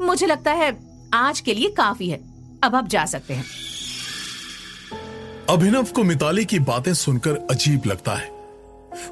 मुझे 0.00 0.26
लगता 0.26 0.52
है, 0.52 0.76
आज 1.14 1.40
के 1.40 1.54
लिए 1.54 1.68
काफ़ी 1.70 2.08
है। 2.08 2.20
अब 2.64 2.74
आप 2.74 2.88
जा 2.88 3.04
सकते 3.04 3.34
हैं। 3.34 3.44
अभिनव 5.50 5.86
को 5.86 6.04
मिताली 6.04 6.44
की 6.44 6.58
बातें 6.58 6.92
सुनकर 6.94 7.46
अजीब 7.50 7.82
लगता 7.86 8.14
है। 8.14 8.30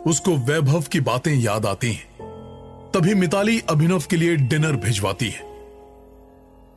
उसको 0.07 0.37
वैभव 0.37 0.83
की 0.83 1.01
बातें 1.01 1.35
याद 1.35 1.67
आती 1.67 1.93
हैं। 1.93 2.91
तभी 2.95 3.15
मिताली 3.15 3.59
अभिनव 3.61 4.03
के 4.11 4.17
लिए 4.17 4.37
डिनर 4.37 4.77
भिजवाती 4.77 5.29
है। 5.29 5.53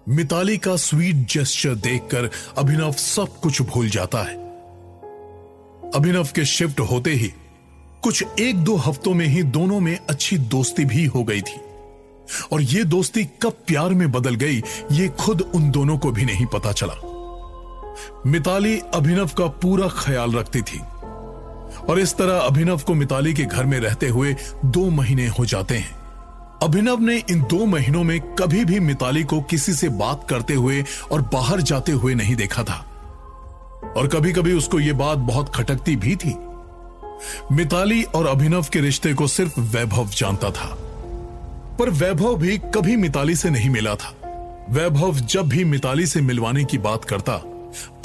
मिताली 0.09 0.57
का 0.57 0.75
स्वीट 0.75 1.15
जेस्चर 1.15 1.75
देखकर 1.75 2.29
अभिनव 2.57 2.91
सब 2.91 3.27
कुछ 3.43 3.61
भूल 3.61 3.89
जाता 3.89 4.17
है। 4.17 4.35
अभिनव 5.91 6.27
के 6.35 6.45
शिफ्ट 6.45 6.79
होते 6.79 7.11
ही 7.11 7.33
कुछ 8.03 8.23
एक 8.39 8.57
दो 8.57 8.75
हफ्तों 8.75 9.13
में 9.13 9.25
ही 9.25 9.43
दोनों 9.43 9.79
में 9.79 9.99
अच्छी 10.09 10.37
दोस्ती 10.37 10.85
भी 10.85 11.05
हो 11.05 11.23
गई 11.23 11.41
थी। 11.41 11.61
और 12.51 12.61
ये 12.61 12.83
दोस्ती 12.83 13.25
कब 13.25 13.53
प्यार 13.67 13.89
में 13.89 14.11
बदल 14.11 14.35
गई, 14.35 14.63
ये 14.91 15.07
खुद 15.09 15.41
उन 15.41 15.71
दोनों 15.71 15.97
को 15.97 16.11
भी 16.11 16.25
नहीं 16.25 16.45
पता 16.45 16.71
चला। 16.71 16.93
मिताली 18.25 18.81
अभिनव 18.93 19.27
का 19.27 19.47
पूरा 19.47 19.87
ख्याल 19.87 20.31
रखती 20.31 20.61
थी। 20.61 20.79
और 21.89 21.99
इस 21.99 22.15
तरह 22.17 22.37
अभिनव 22.37 22.77
को 22.77 22.93
मिताली 22.93 23.33
के 23.33 23.43
घर 23.43 23.65
में 23.65 23.79
रहते 23.79 24.07
हुए 24.07 24.35
दो 24.65 24.89
महीने 24.89 25.27
हो 25.27 25.45
जाते 25.45 25.77
हैं। 25.77 26.06
अभिनव 26.63 26.99
ने 26.99 27.23
इन 27.31 27.41
दो 27.41 27.65
महीनों 27.65 28.03
में 28.03 28.21
कभी 28.21 28.65
भी 28.65 28.79
मिताली 28.79 29.23
को 29.23 29.41
किसी 29.41 29.73
से 29.73 29.89
बात 29.89 30.27
करते 30.29 30.53
हुए 30.53 30.85
और 31.11 31.21
बाहर 31.21 31.61
जाते 31.61 31.91
हुए 31.91 32.15
नहीं 32.15 32.35
देखा 32.35 32.63
था। 32.63 32.77
और 33.97 34.07
कभी 34.07 34.33
कभी 34.33 34.53
उसको 34.53 34.79
यह 34.79 34.93
बात 34.93 35.17
बहुत 35.17 35.55
खटकती 35.55 35.95
भी 35.95 36.15
थी। 36.15 36.35
मिताली 37.51 38.03
और 38.03 38.27
अभिनव 38.27 38.65
के 38.73 38.79
रिश्ते 38.79 39.13
को 39.13 39.27
सिर्फ़ 39.27 39.59
वैभव 39.59 40.07
जानता 40.07 40.51
था। 40.51 40.77
पर 41.79 41.89
वैभव 41.89 42.37
भी 42.37 42.57
कभी 42.57 42.95
मिताली 42.95 43.35
से 43.35 43.49
नहीं 43.49 43.69
मिला 43.69 43.95
था। 43.95 44.15
वैभव 44.69 45.15
जब 45.15 45.47
भी 45.47 45.65
मिताली 45.65 46.05
से 46.05 46.21
मिलवाने 46.21 46.63
की 46.63 46.77
बात 46.77 47.05
करता, 47.05 47.33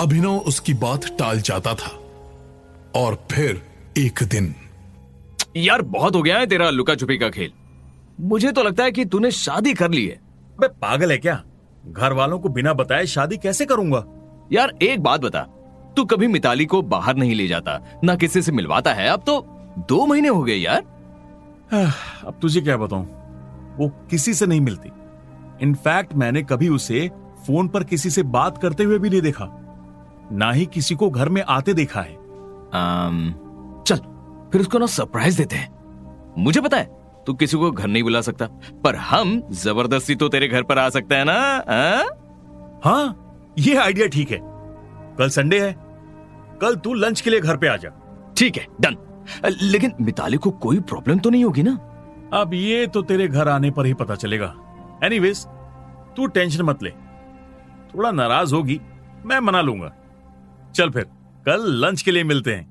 अभिनव 0.01 0.37
उसकी 0.37 0.75
बात 0.75 1.05
टाल 1.05 1.41
जाता 1.41 1.75
था। 1.75 2.01
और 2.95 3.27
फिर 3.33 3.63
एक 3.99 4.19
दिन। 4.23 4.55
यार, 5.57 5.83
बहुत 5.83 6.15
हो 6.15 6.23
गया 6.23 6.39
है 6.39 6.47
तेरा 6.47 6.71
लुका 6.71 6.95
छुपी 6.95 7.19
का 7.19 7.29
खेल। 7.29 7.53
मुझे 8.21 8.53
तो 8.53 8.63
लगता 8.63 8.85
है 8.85 8.93
कि 8.93 9.05
तूने 9.05 9.31
शादी 9.31 9.75
कर 9.75 9.91
ली 9.91 10.07
है। 10.07 10.21
बे 10.61 10.69
पागल 10.69 11.11
है 11.11 11.19
क्या? 11.19 11.43
घर 11.87 12.13
वालों 12.13 12.39
को 12.39 12.49
बिना 12.49 12.73
बताए 12.73 13.07
शादी 13.07 13.37
कैसे 13.37 13.67
करूँगा? 13.67 14.05
यार 14.53 14.73
एक 14.83 15.03
बात 15.03 15.21
बता। 15.21 15.41
तू 15.97 16.05
कभी 16.05 16.27
मिताली 16.27 16.67
को 16.67 16.83
बाहर 16.83 17.17
नहीं 17.17 17.35
ले 17.35 17.47
जाता 17.49 17.81
ना 18.05 18.15
किसी 18.15 18.43
से 18.43 18.53
मिलवाता 18.53 18.93
है? 18.93 19.09
अब 19.09 19.23
तो 19.27 19.47
दो 19.89 20.07
महीने 20.07 20.29
हो 20.29 20.43
गए 20.43 20.55
यार। 20.55 20.83
अब 22.27 22.39
तुझे 22.43 22.61
क्या 22.61 22.77
बताऊँ? 22.77 23.05
वो 23.79 23.89
किसी 24.11 24.35
से 24.35 24.47
नहीं 24.47 24.61
मिलती। 24.61 24.91
इनफैक्ट 25.63 26.15
मैंने 26.15 26.43
कभी 26.43 26.69
उसे 26.69 27.11
फ़ोन 27.47 27.69
पर 27.69 27.85
किसी 27.85 28.11
से 28.11 28.23
बात 28.23 28.59
करते 28.59 28.85
हुए 28.85 28.99
भी 28.99 29.11
नहीं 29.11 29.23
देखा। 29.23 29.49
ना 30.33 30.53
ही 30.53 30.67
किसी 30.67 30.95
को 30.95 31.11
घर 31.11 31.29
में 31.29 31.43
आते 31.43 31.75
देखा 31.75 32.01
है। 32.01 32.15
आम, 32.75 33.35
चल 33.87 33.97
फिर 34.53 34.61
उसको 34.61 34.79
ना 34.79 34.87
सरप्राइज़ 34.87 35.39
देते 35.39 35.57
हैं। 35.57 35.71
मुझे 36.39 36.61
पता 36.61 36.77
है 36.77 37.02
तू 37.27 37.35
किसी 37.35 37.57
को 37.57 37.71
घर 37.71 37.87
नहीं 37.87 38.03
बुला 38.03 38.21
सकता। 38.21 38.47
पर 38.85 38.97
हम 38.97 39.41
ज़बरदस्ती 39.53 40.15
तो 40.15 40.29
तेरे 40.29 40.49
घर 40.49 40.63
पर 40.63 40.79
आ 40.79 40.89
सकते 40.89 41.15
हैं 41.15 41.25
ना 41.25 41.33
आ? 41.33 42.03
हाँ 42.85 43.55
ये 43.59 43.77
आइडिया 43.77 44.07
ठीक 44.07 44.31
है। 44.31 44.39
कल 45.19 45.29
संडे 45.29 45.61
है। 45.61 45.75
कल 46.61 46.77
तू 46.77 46.95
लंच 46.95 47.21
के 47.21 47.31
लिए 47.31 47.41
घर 47.41 47.57
पे 47.57 47.69
आ 47.69 47.77
जा। 47.77 47.91
ठीक 48.37 48.57
है 48.57 48.67
डन। 48.81 48.97
लेकिन 49.63 49.93
मिताली 50.01 50.37
को 50.37 50.51
कोई 50.51 50.81
प्रॉब्लम 50.81 51.19
तो 51.19 51.31
नहीं 51.31 51.45
होगी 51.45 51.63
ना? 51.63 51.73
अब 52.35 52.55
ये 52.55 52.87
तो 52.87 53.03
तेरे 53.03 53.29
घर 53.29 53.49
आने 53.49 53.71
पर 53.71 53.87
ही 53.87 53.95
पता 53.95 54.15
चलेगा। 54.15 54.55
एनीवेज 55.05 55.45
तू 56.17 56.27
टेंशन 56.27 56.63
मत 56.63 56.83
ले। 56.83 56.91
थोड़ा 57.95 58.11
नाराज़ 58.11 58.55
होगी 58.55 58.81
मैं 59.27 59.39
मना 59.41 59.61
लूँगा। 59.61 59.93
चल 60.75 60.91
फिर 60.91 61.05
कल 61.47 61.67
लंच 61.81 62.03
के 62.03 62.11
लिए 62.11 62.25
मिलते 62.25 62.55
हैं। 62.55 62.71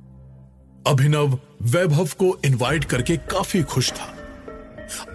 अभिनव 0.88 1.38
वैभव 1.63 2.05
को 2.20 2.38
इनवाइट 2.46 2.84
करके 2.84 3.17
काफ़ी 3.17 3.62
खुश 3.63 3.91
था। 3.91 4.13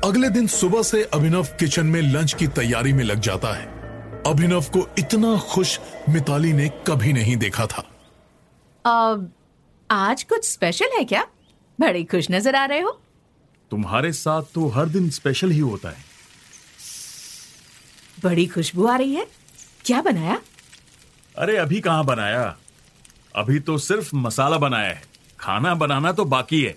अगले 0.05 0.29
दिन 0.29 0.47
सुबह 0.47 0.83
से 0.83 1.03
अभिनव 1.03 1.45
किचन 1.45 1.87
में 1.87 2.03
लंच 2.03 2.35
की 2.35 2.47
तैयारी 2.47 2.93
में 2.93 3.05
लग 3.05 3.21
जाता 3.21 3.49
है। 3.49 3.67
अभिनव 4.27 4.61
को 4.61 4.89
इतना 4.99 5.39
खुश 5.39 5.81
मिताली 6.09 6.53
ने 6.53 6.69
कभी 6.69 7.13
नहीं 7.13 7.37
देखा 7.37 7.67
था। 7.67 7.85
आ, 8.87 9.17
आज 9.91 10.23
कुछ 10.23 10.53
स्पेशल 10.53 10.89
है 10.99 11.05
क्या? 11.05 11.27
बड़े 11.81 12.05
खुश 12.05 12.27
नज़र 12.31 12.57
आ 12.57 12.65
रहे 12.65 12.81
हो। 12.81 13.01
तुम्हारे 13.71 14.13
साथ 14.13 14.43
तो 14.55 14.69
हर 14.69 14.87
दिन 14.87 15.11
स्पेशल 15.11 15.51
ही 15.51 15.59
होता 15.59 15.89
है। 15.89 16.05
बड़ी 18.25 18.47
खुशबू 18.47 18.87
आ 18.87 18.97
रही 18.97 19.15
है। 19.15 19.27
क्या 19.85 20.03
बनाया? 20.03 20.41
अरे 21.39 21.57
अभी 21.57 21.81
कहाँ 21.81 22.05
बनाया? 22.05 22.57
अभी 23.37 23.61
तो 23.61 23.79
सिर्फ़ 23.79 24.17
मसाला 24.17 24.59
बनाया 24.59 24.89
है। 24.89 25.03
खाना 25.41 25.75
बनाना 25.75 26.13
तो 26.13 26.25
बाकी 26.25 26.63
है। 26.63 26.77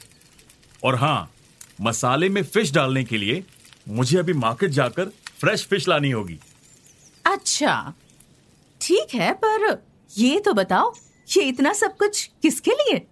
और 0.83 0.95
हाँ 0.95 1.31
मसाले 1.81 2.29
में 2.29 2.41
फ़िश 2.43 2.71
डालने 2.73 3.03
के 3.03 3.17
लिए 3.17 3.43
मुझे 3.89 4.17
अभी 4.19 4.33
मार्केट 4.33 4.71
जाकर 4.71 5.05
फ्रेश 5.39 5.65
फ़िश 5.67 5.87
लानी 5.87 6.11
होगी। 6.11 6.39
अच्छा। 7.25 7.93
ठीक 8.81 9.13
है 9.15 9.31
पर 9.43 9.67
ये 10.11 10.39
तो 10.39 10.53
बताओ 10.53 10.93
ये 11.27 11.43
इतना 11.43 11.73
सब 11.73 11.95
कुछ 11.97 12.25
किसके 12.41 12.71
लिए? 12.71 13.05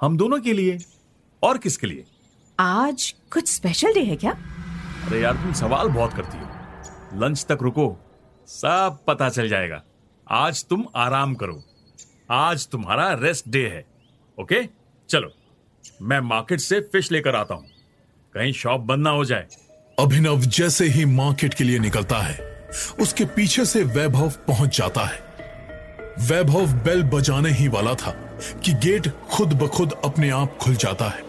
हम 0.00 0.16
दोनों 0.16 0.40
के 0.40 0.52
लिए 0.52 0.78
और 1.42 1.58
किसके 1.58 1.86
लिए? 1.86 2.04
आज 2.58 3.14
कुछ 3.32 3.48
स्पेशल 3.48 3.94
डे 3.94 4.00
है 4.00 4.16
क्या? 4.16 4.30
अरे 5.06 5.20
यार 5.22 5.36
तुम 5.36 5.52
सवाल 5.52 5.88
बहुत 5.88 6.12
करती 6.14 6.38
हो। 6.38 7.20
लंच 7.20 7.44
तक 7.48 7.58
रुको 7.62 7.96
सब 8.48 8.98
पता 9.06 9.28
चल 9.28 9.48
जाएगा। 9.48 9.82
आज 10.26 10.64
तुम 10.64 10.84
आराम 10.96 11.34
करो। 11.34 11.62
आज 12.30 12.66
तुम्हारा 12.68 13.12
रेस्ट 13.20 13.48
डे 13.48 13.66
है 13.68 13.84
ओके 14.38 14.62
चलो 15.08 15.30
मैं 16.02 16.20
मार्केट 16.22 16.60
से 16.60 16.80
फ़िश 16.82 17.12
लेकर 17.12 17.36
आता 17.36 17.54
हूँ। 17.54 17.69
कहीं 18.34 18.52
शॉप 18.52 18.80
बंद 18.80 19.02
ना 19.02 19.10
हो 19.10 19.24
जाए। 19.24 19.46
अभिनव 19.98 20.40
जैसे 20.40 20.84
ही 20.84 21.04
मार्केट 21.04 21.54
के 21.54 21.64
लिए 21.64 21.78
निकलता 21.78 22.18
है 22.18 22.38
उसके 23.00 23.24
पीछे 23.24 23.64
से 23.64 23.82
वैभव 23.84 24.30
पहुँच 24.30 24.76
जाता 24.78 25.04
है। 25.04 25.18
वैभव 26.20 26.72
बेल 26.84 27.02
बजाने 27.02 27.50
ही 27.50 27.68
वाला 27.68 27.94
था 27.94 28.10
कि 28.64 28.72
गेट 28.72 29.08
खुद 29.08 29.52
ब 29.52 29.66
खुद 29.68 29.92
अपने 30.04 30.30
आप 30.30 30.56
खुल 30.56 30.74
जाता 30.74 31.08
है। 31.08 31.22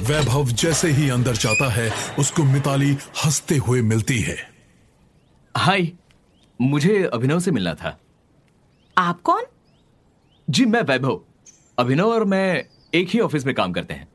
वैभव 0.00 0.46
जैसे 0.46 0.90
ही 0.90 1.10
अंदर 1.10 1.36
जाता 1.36 1.70
है 1.70 1.90
उसको 2.18 2.44
मिताली 2.44 2.96
हँसते 3.24 3.56
हुए 3.56 3.82
मिलती 3.82 4.20
है। 4.20 4.36
हाय 5.56 5.88
मुझे 6.60 7.02
अभिनव 7.14 7.40
से 7.40 7.50
मिलना 7.50 7.74
था। 7.74 7.98
आप 8.98 9.20
कौन? 9.20 9.44
जी 10.50 10.64
मैं 10.64 10.82
वैभव। 10.82 11.20
अभिनव 11.78 12.08
और 12.08 12.24
मैं 12.24 12.64
एक 12.94 13.08
ही 13.08 13.20
ऑफ़िस 13.20 13.46
में 13.46 13.54
काम 13.54 13.72
करते 13.72 13.94
हैं। 13.94 14.08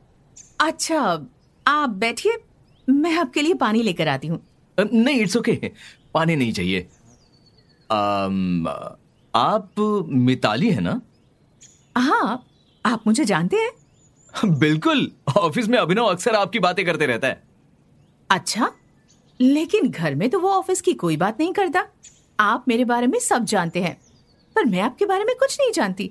अच्छा 0.59 1.27
आप 1.65 1.89
बैठिए 1.89 2.37
मैं 2.87 3.17
आपके 3.17 3.41
लिए 3.41 3.53
पानी 3.53 3.81
लेकर 3.83 4.07
आती 4.07 4.27
हूँ। 4.27 4.39
नहीं 4.77 5.19
इट्स 5.21 5.37
ओके 5.37 5.51
okay. 5.51 5.69
पानी 6.13 6.35
नहीं 6.35 6.51
चाहिए। 6.53 6.87
आम, 7.89 8.67
आप 9.33 9.73
मिताली 10.09 10.69
है 10.71 10.81
ना? 10.81 11.01
हाँ 11.97 12.45
आप 12.85 13.03
मुझे 13.07 13.25
जानते 13.25 13.57
हैं? 13.57 13.71
बिल्कुल 14.59 15.11
ऑफ़िस 15.37 15.67
में 15.67 15.77
अभिनव 15.77 16.05
अक्सर 16.05 16.35
आपकी 16.35 16.59
बातें 16.59 16.85
करते 16.85 17.05
रहता 17.05 17.27
है। 17.27 17.41
अच्छा 18.29 18.71
लेकिन 19.39 19.89
घर 19.89 20.15
में 20.15 20.29
तो 20.29 20.39
वो 20.39 20.49
ऑफ़िस 20.49 20.81
की 20.81 20.93
कोई 20.93 21.17
बात 21.17 21.39
नहीं 21.39 21.53
करता। 21.53 21.85
आप 22.39 22.65
मेरे 22.67 22.85
बारे 22.85 23.07
में 23.07 23.19
सब 23.19 23.45
जानते 23.45 23.81
हैं 23.81 23.97
पर 24.55 24.65
मैं 24.65 24.81
आपके 24.81 25.05
बारे 25.05 25.23
में 25.23 25.35
कुछ 25.35 25.57
नहीं 25.59 25.71
जानती। 25.71 26.03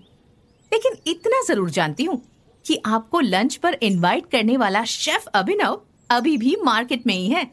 लेकिन 0.73 0.97
इतना 1.07 1.43
ज़रूर 1.49 1.71
जानती 1.71 2.05
हूँ। 2.05 2.23
कि 2.67 2.83
आपको 2.87 3.21
लंच 3.21 3.57
पर 3.57 3.75
इनवाइट 3.83 4.27
करने 4.33 4.57
वाला 4.57 4.85
शेफ 4.85 5.27
अभिनव 5.27 5.81
अभी 6.11 6.37
भी 6.37 6.57
मार्केट 6.65 7.07
में 7.07 7.15
ही 7.15 7.29
है। 7.29 7.45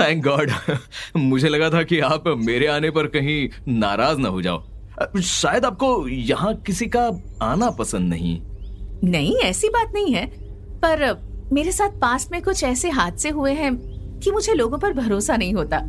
थैंक 0.00 0.24
गॉड 0.24 0.52
मुझे 1.16 1.48
लगा 1.48 1.70
था 1.70 1.82
कि 1.82 2.00
आप 2.00 2.24
मेरे 2.26 2.66
आने 2.66 2.90
पर 2.90 3.06
कहीं 3.06 3.48
नाराज़ 3.68 4.18
ना 4.18 4.28
हो 4.28 4.42
जाओ। 4.42 4.68
शायद 5.22 5.64
आपको 5.64 6.08
यहाँ 6.08 6.54
किसी 6.54 6.86
का 6.86 7.10
आना 7.42 7.70
पसंद 7.70 8.10
नहीं। 8.10 8.40
नहीं 9.04 9.36
ऐसी 9.36 9.68
बात 9.68 9.92
नहीं 9.94 10.14
है। 10.14 10.26
पर 10.84 11.30
मेरे 11.52 11.72
साथ 11.72 11.88
पास 11.88 12.28
में 12.32 12.42
कुछ 12.42 12.64
ऐसे 12.64 12.90
हादसे 12.90 13.28
हुए 13.28 13.52
हैं 13.52 13.76
कि 14.20 14.30
मुझे 14.30 14.54
लोगों 14.54 14.78
पर 14.78 14.92
भरोसा 14.92 15.36
नहीं 15.36 15.54
होता। 15.54 15.80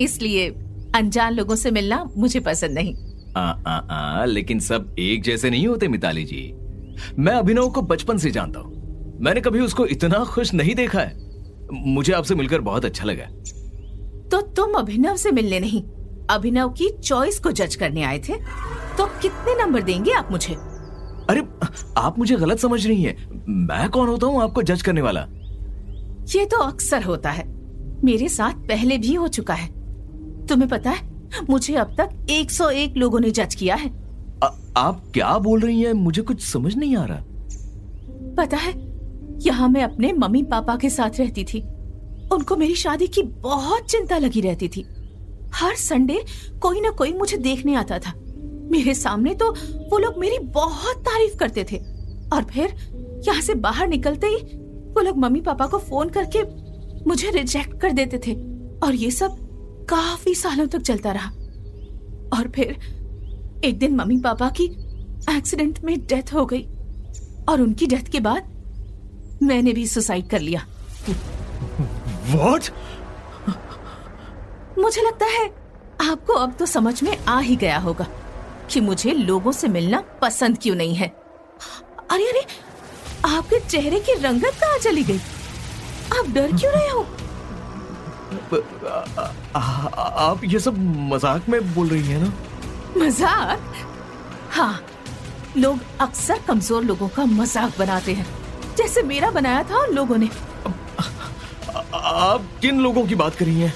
इसलिए 0.00 0.48
अनजान 0.94 1.32
लोगों 1.32 1.56
से 1.56 1.70
मिलना 1.70 2.10
मुझे 2.16 2.40
पसंद 2.40 2.70
नहीं। 2.70 3.09
आ, 3.36 3.40
आ, 3.40 3.76
आ, 3.76 4.24
लेकिन 4.24 4.60
सब 4.60 4.94
एक 4.98 5.22
जैसे 5.22 5.50
नहीं 5.50 5.66
होते 5.66 5.88
मिताली 5.88 6.24
जी। 6.24 6.54
मैं 7.18 7.32
अभिनव 7.32 7.68
को 7.68 7.82
बचपन 7.82 8.16
से 8.16 8.30
जानता 8.30 8.60
हूँ। 8.60 8.80
मैंने 9.20 9.40
कभी 9.40 9.60
उसको 9.60 9.86
इतना 9.86 10.24
खुश 10.24 10.54
नहीं 10.54 10.74
देखा 10.74 11.00
है। 11.00 11.30
मुझे 11.72 12.12
आपसे 12.12 12.34
मिलकर 12.34 12.60
बहुत 12.60 12.84
अच्छा 12.84 13.04
लगा। 13.04 13.24
तो 14.28 14.40
तुम 14.40 14.72
अभिनव 14.72 15.16
से 15.16 15.30
मिलने 15.30 15.60
नहीं 15.60 15.82
अभिनव 16.30 16.68
की 16.68 16.88
चॉइस 16.88 17.38
को 17.38 17.50
जज 17.50 17.74
करने 17.74 18.02
आए 18.02 18.18
थे। 18.18 18.36
तो 18.98 19.06
कितने 19.06 19.64
नंबर 19.64 19.82
देंगे 19.82 20.12
आप 20.12 20.28
मुझे? 20.30 20.54
अरे 21.30 21.40
आप 21.96 22.14
मुझे 22.18 22.36
गलत 22.36 22.58
समझ 22.58 22.86
रही 22.86 23.02
हैं। 23.02 23.44
मैं 23.48 23.88
कौन 23.88 24.08
होता 24.08 24.26
हूँ 24.26 24.42
आपको 24.42 24.62
जज 24.62 24.82
करने 24.82 25.00
वाला? 25.00 25.26
ये 26.36 26.46
तो 26.46 26.58
अक्सर 26.58 27.02
होता 27.02 27.30
है। 27.30 27.48
मेरे 28.04 28.28
साथ 28.28 28.52
पहले 28.52 28.98
भी 28.98 29.14
हो 29.14 29.28
चुका 29.28 29.54
है। 29.54 29.68
तुम्हें 30.46 30.68
पता 30.68 30.90
है 30.90 31.09
मुझे 31.50 31.74
अब 31.74 31.94
तक 31.98 32.26
101 32.30 32.96
लोगों 32.96 33.20
ने 33.20 33.30
जज 33.30 33.54
किया 33.54 33.74
है। 33.74 33.90
आ, 34.44 34.46
आप 34.76 35.02
क्या 35.14 35.38
बोल 35.38 35.60
रही 35.60 35.82
हैं? 35.82 35.92
मुझे 35.92 36.22
कुछ 36.22 36.40
समझ 36.40 36.76
नहीं 36.76 36.96
आ 36.96 37.04
रहा। 37.04 37.24
पता 38.36 38.56
है 38.56 38.72
यहाँ 39.46 39.68
मैं 39.68 39.82
अपने 39.82 40.12
मम्मी 40.12 40.42
पापा 40.42 40.76
के 40.76 40.90
साथ 40.90 41.10
रहती 41.18 41.44
थी। 41.44 41.60
उनको 42.32 42.56
मेरी 42.56 42.74
शादी 42.74 43.06
की 43.06 43.22
बहुत 43.22 43.90
चिंता 43.90 44.18
लगी 44.18 44.40
रहती 44.40 44.68
थी। 44.68 44.86
हर 45.54 45.74
संडे 45.74 46.24
कोई 46.62 46.80
ना 46.80 46.90
कोई 46.90 47.12
मुझे 47.12 47.36
देखने 47.36 47.74
आता 47.74 47.98
था। 47.98 48.12
मेरे 48.72 48.94
सामने 48.94 49.34
तो 49.34 49.50
वो 49.90 49.98
लोग 49.98 50.18
मेरी 50.18 50.38
बहुत 50.38 50.96
तारीफ़ 50.96 51.36
करते 51.36 51.64
थे। 51.72 51.76
और 52.32 52.44
फिर 52.44 52.74
यहाँ 53.28 53.40
से 53.40 53.54
बाहर 53.54 53.88
निकलते 53.88 54.26
ही 54.26 54.36
वो 54.92 55.00
लोग 55.00 55.18
मम्मी 55.18 55.40
पापा 55.40 55.66
को 55.66 55.78
फ़ोन 55.78 56.08
करके 56.08 56.42
मुझे 57.06 57.30
रिजेक्ट 57.30 57.80
कर 57.80 57.92
देते 57.92 58.20
थे। 58.26 58.32
और 58.86 58.94
ये 58.94 59.10
सब 59.10 59.49
काफ़ी 59.90 60.34
सालों 60.34 60.66
तक 60.66 60.80
चलता 60.80 61.12
रहा। 61.12 61.30
और 62.36 62.50
फिर 62.54 63.60
एक 63.64 63.78
दिन 63.78 63.94
मम्मी 63.96 64.16
पापा 64.16 64.48
की 64.50 64.64
एक्सीडेंट 65.30 65.78
में 65.84 65.98
डेथ 66.06 66.32
हो 66.34 66.44
गई 66.46 66.62
और 67.48 67.60
उनकी 67.60 67.86
डेथ 67.86 68.10
के 68.12 68.20
बाद 68.20 69.38
मैंने 69.42 69.72
भी 69.72 69.86
सुसाइड 69.86 70.28
कर 70.30 70.40
लिया। 70.40 70.66
What? 72.30 72.70
मुझे 74.78 75.02
लगता 75.02 75.26
है 75.26 75.46
आपको 76.00 76.32
अब 76.32 76.54
तो 76.58 76.66
समझ 76.66 77.02
में 77.02 77.16
आ 77.18 77.38
ही 77.40 77.56
गया 77.56 77.78
होगा 77.78 78.06
कि 78.70 78.80
मुझे 78.80 79.12
लोगों 79.12 79.52
से 79.52 79.68
मिलना 79.68 80.00
पसंद 80.22 80.58
क्यों 80.58 80.74
नहीं 80.74 80.94
है। 80.94 81.08
अरे 82.10 82.28
अरे 82.28 82.46
आपके 83.26 83.60
चेहरे 83.60 84.00
की 84.00 84.14
रंगत 84.14 84.58
कहाँ 84.60 84.78
चली 84.78 85.02
गई? 85.02 85.20
आप 86.18 86.30
डर 86.30 86.56
क्यों 86.56 86.72
रहे 86.72 86.88
हो? 86.88 87.06
आ, 88.54 89.60
आप 89.60 90.44
ये 90.44 90.58
सब 90.60 90.78
मज़ाक 91.12 91.48
में 91.48 91.74
बोल 91.74 91.88
रही 91.88 92.02
हैं 92.02 92.20
ना? 92.22 92.32
मज़ाक? 92.96 93.72
हाँ 94.50 94.80
लोग 95.56 95.78
अक्सर 96.00 96.38
कमज़ोर 96.48 96.84
लोगों 96.84 97.08
का 97.08 97.24
मज़ाक 97.24 97.78
बनाते 97.78 98.12
हैं। 98.12 98.26
जैसे 98.76 99.02
मेरा 99.02 99.30
बनाया 99.30 99.62
था 99.62 99.78
उन 99.78 99.94
लोगों 99.94 100.16
ने। 100.16 100.28
आप 101.94 102.42
किन 102.62 102.80
लोगों 102.80 103.06
की 103.06 103.14
बात 103.14 103.34
कर 103.34 103.44
रही 103.44 103.60
हैं? 103.60 103.72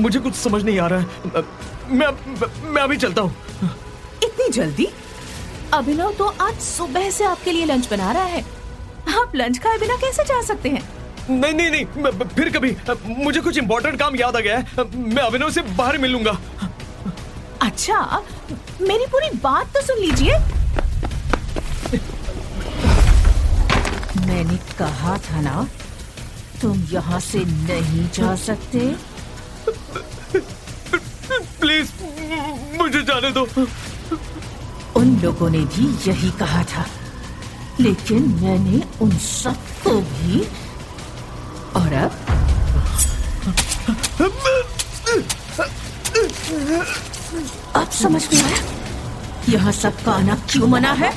मुझे 0.00 0.18
कुछ 0.18 0.34
समझ 0.34 0.62
नहीं 0.62 0.78
आ 0.78 0.86
रहा 0.86 1.00
है। 1.00 1.42
मैं 1.90 2.08
मैं 2.72 2.82
अभी 2.82 2.96
चलता 2.96 3.22
हूँ। 3.22 3.34
इतनी 4.24 4.48
जल्दी? 4.52 4.88
अभिनव 5.74 6.12
तो 6.12 6.24
आज 6.40 6.58
सुबह 6.60 7.10
से 7.10 7.24
आपके 7.24 7.52
लिए 7.52 7.64
लंच 7.64 7.90
बना 7.90 8.12
रहा 8.12 8.24
है। 8.24 8.44
आप 9.20 9.32
लंच 9.36 9.58
खाए 9.58 9.78
बिना 9.78 9.96
कैसे 9.96 10.24
जा 10.24 10.40
सकते 10.42 10.68
हैं? 10.68 10.82
नहीं 11.30 11.54
नहीं 11.54 11.70
नहीं 11.70 12.26
फिर 12.36 12.48
कभी 12.56 12.76
मुझे 13.24 13.40
कुछ 13.40 13.58
इम्पोर्टेंट 13.58 13.98
काम 13.98 14.16
याद 14.16 14.36
आ 14.36 14.40
गया 14.40 14.58
है। 14.58 14.84
मैं 14.96 15.22
अभिनव 15.22 15.50
से 15.50 15.62
बाहर 15.62 15.98
मिलूँगा 15.98 16.38
अच्छा 17.62 18.22
मेरी 18.82 19.06
पूरी 19.12 19.30
बात 19.38 19.72
तो 19.74 19.80
सुन 19.86 19.98
लीजिए। 19.98 20.38
मैंने 24.26 24.56
कहा 24.78 25.16
था 25.26 25.40
ना 25.40 25.66
तुम 26.60 26.80
यहाँ 26.92 27.20
से 27.20 27.38
नहीं 27.46 28.08
जा 28.14 28.34
सकते। 28.36 28.80
प्लीज़ 31.60 31.90
मुझे 32.78 33.02
जाने 33.02 33.30
दो। 33.30 33.46
उन 34.96 35.16
लोगों 35.22 35.50
ने 35.50 35.58
भी 35.74 35.86
यही 36.08 36.30
कहा 36.38 36.62
था। 36.72 36.84
लेकिन 37.80 38.28
मैंने 38.40 38.82
उन 39.02 39.10
सबको 39.18 40.00
भी 40.00 40.40
और 41.76 41.92
अब? 41.92 42.10
अब 47.76 47.90
समझ 47.92 48.22
में 48.34 48.42
आया? 48.42 48.62
यहाँ 49.48 49.72
सबका 49.72 50.12
आना 50.12 50.34
क्यों 50.50 50.66
मना 50.68 50.92
है? 50.92 51.12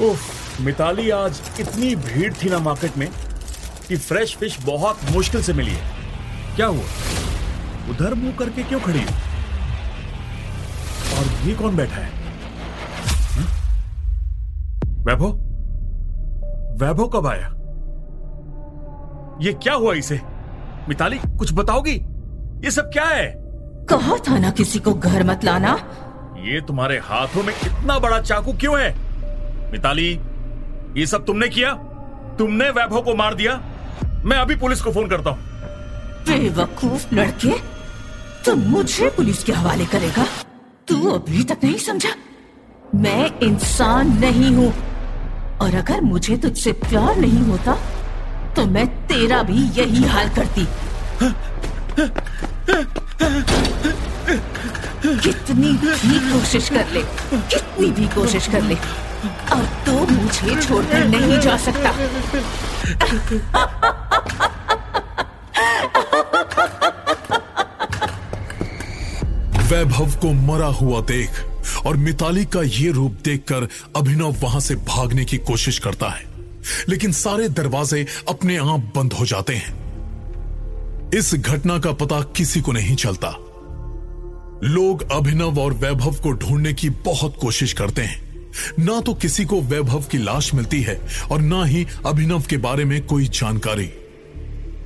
उफ, 0.00 0.60
मिताली 0.60 1.10
आज 1.10 1.40
इतनी 1.60 1.94
भीड़ 1.96 2.32
थी 2.34 2.50
ना 2.50 2.58
मार्केट 2.58 2.96
में 2.98 3.08
कि 3.88 3.96
फ्रेश 3.96 4.36
फ़िश 4.36 4.56
बहुत 4.64 5.10
मुश्किल 5.12 5.42
से 5.42 5.52
मिली 5.52 5.70
है। 5.70 6.54
क्या 6.56 6.66
हुआ? 6.66 6.84
उधर 7.90 8.14
मुँह 8.14 8.36
करके 8.36 8.62
क्यों 8.62 8.80
खड़ी 8.80 8.98
हो? 8.98 9.10
और 11.18 11.48
ये 11.48 11.54
कौन 11.54 11.76
बैठा 11.76 11.96
है? 11.96 12.10
हम्म? 13.36 13.46
वैभव? 15.04 15.26
वैभव 16.84 17.08
कब 17.08 17.26
आया? 17.26 17.52
ये 19.40 19.52
क्या 19.52 19.74
हुआ 19.74 19.94
इसे? 19.94 20.20
मिताली 20.88 21.18
कुछ 21.38 21.52
बताओगी? 21.52 21.94
ये 22.64 22.70
सब 22.70 22.90
क्या 22.92 23.04
है? 23.04 23.26
कहा 23.90 24.16
था 24.16 24.38
ना 24.38 24.50
किसी 24.50 24.78
को 24.78 24.94
घर 24.94 25.24
मत 25.24 25.44
लाना? 25.44 25.72
ये 26.38 26.60
तुम्हारे 26.60 26.98
हाथों 26.98 27.42
में 27.42 27.54
इतना 27.66 27.98
बड़ा 27.98 28.20
चाकू 28.20 28.52
क्यों 28.52 28.80
है? 28.80 28.94
मिताली 29.72 30.20
ये 30.96 31.06
सब 31.06 31.24
तुमने 31.24 31.48
किया? 31.48 31.72
तुमने 32.38 32.70
वैभव 32.70 33.02
को 33.02 33.14
मार 33.14 33.34
दिया? 33.34 33.60
मैं 34.24 34.36
अभी 34.36 34.56
पुलिस 34.56 34.82
को 34.82 34.92
फ़ोन 34.92 35.08
करता 35.08 35.30
हूँ। 35.30 35.38
बेवकूफ़ 36.28 37.14
लड़के। 37.14 37.75
तुम 38.46 38.60
मुझे 38.70 39.08
पुलिस 39.10 39.42
के 39.44 39.52
हवाले 39.52 39.84
करेगा। 39.86 40.24
तू 40.88 40.96
अभी 41.10 41.42
तक 41.44 41.64
नहीं 41.64 41.78
समझा? 41.78 42.10
मैं 42.94 43.40
इंसान 43.42 44.12
नहीं 44.20 44.50
हूँ। 44.56 44.68
और 45.62 45.74
अगर 45.74 46.00
मुझे 46.02 46.36
तुझसे 46.36 46.72
प्यार 46.84 47.16
नहीं 47.16 47.40
होता 47.42 47.74
तो 48.56 48.66
मैं 48.66 48.86
तेरा 49.06 49.42
भी 49.42 49.64
यही 49.78 50.02
हाल 50.04 50.28
करती। 50.36 50.66
कितनी 55.24 55.72
भी 55.72 56.18
कोशिश 56.30 56.68
कर 56.68 56.86
ले, 56.92 57.02
कितनी 57.32 57.90
भी 57.90 58.06
कोशिश 58.14 58.46
कर 58.48 58.62
ले, 58.62 58.74
अब 59.52 59.64
तो 59.86 59.92
मुझे 60.12 60.60
छोड़कर 60.62 61.04
नहीं 61.08 61.40
जा 61.40 61.56
सकता। 61.66 61.90
वैभव 69.76 70.16
को 70.16 70.32
मरा 70.32 70.66
हुआ 70.66 71.00
देख 71.00 71.30
और 71.86 71.96
मिताली 71.96 72.44
का 72.44 72.62
ये 72.62 72.90
रूप 72.90 73.12
देखकर 73.24 73.68
अभिनव 73.96 74.36
वहाँ 74.40 74.60
से 74.60 74.74
भागने 74.74 75.24
की 75.24 75.38
कोशिश 75.38 75.78
करता 75.78 76.08
है। 76.08 76.24
लेकिन 76.88 77.12
सारे 77.12 77.48
दरवाजे 77.48 78.06
अपने 78.28 78.56
आप 78.56 78.92
बंद 78.96 79.12
हो 79.12 79.26
जाते 79.26 79.54
हैं। 79.54 79.74
इस 81.14 81.34
घटना 81.34 81.78
का 81.78 81.92
पता 81.92 82.20
किसी 82.20 82.60
को 82.60 82.72
नहीं 82.72 82.96
चलता। 82.96 83.28
लोग 84.64 85.10
अभिनव 85.12 85.60
और 85.60 85.72
वैभव 85.72 86.14
को 86.14 86.32
ढूँढने 86.32 86.72
की 86.72 86.90
बहुत 86.90 87.36
कोशिश 87.40 87.72
करते 87.72 88.02
हैं। 88.02 88.48
ना 88.78 89.00
तो 89.00 89.14
किसी 89.14 89.44
को 89.44 89.60
वैभव 89.60 90.02
की 90.02 90.18
लाश 90.18 90.54
मिलती 90.54 90.82
है 90.82 91.00
और 91.30 91.40
ना 91.40 91.64
ही 91.64 91.86
अभिनव 92.06 92.42
के 92.42 92.56
बारे 92.56 92.84
में 92.84 93.06
कोई 93.06 93.28
जानकारी। 93.28 93.90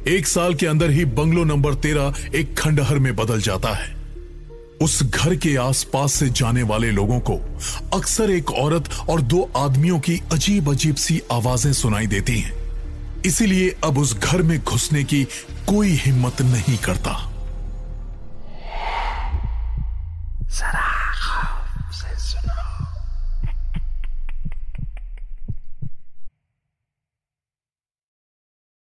एक 0.08 0.26
साल 0.26 0.54
के 0.54 0.66
अंदर 0.66 0.90
ही 0.90 1.04
बंगलो 1.04 1.44
नंबर 1.44 1.74
तेरह 1.74 2.14
एक 2.34 2.58
खंडहर 2.58 2.98
में 2.98 3.16
बदल 3.16 3.40
जाता 3.40 3.68
है। 3.68 3.99
उस 4.82 5.02
घर 5.02 5.34
के 5.36 5.54
आसपास 5.56 6.12
से 6.12 6.28
जाने 6.30 6.62
वाले 6.62 6.90
लोगों 6.90 7.18
को 7.20 7.34
अक्सर 7.94 8.30
एक 8.30 8.50
औरत 8.50 8.88
और 9.10 9.20
दो 9.22 9.50
आदमियों 9.56 9.98
की 10.00 10.16
अजीब 10.32 10.70
अजीब 10.70 10.96
सी 10.96 11.20
आवाज़ें 11.32 11.72
सुनाई 11.72 12.06
देती 12.06 12.38
हैं। 12.40 12.52
इसीलिए 13.26 13.68
अब 13.84 13.98
उस 13.98 14.16
घर 14.18 14.42
में 14.42 14.58
घुसने 14.58 15.04
की 15.04 15.24
कोई 15.68 15.90
हिम्मत 15.96 16.42
नहीं 16.42 16.76
करता। 16.78 17.12
जरा 20.50 20.88
खौफ 20.88 20.88
से 20.88 20.94
सुनो 20.96 21.09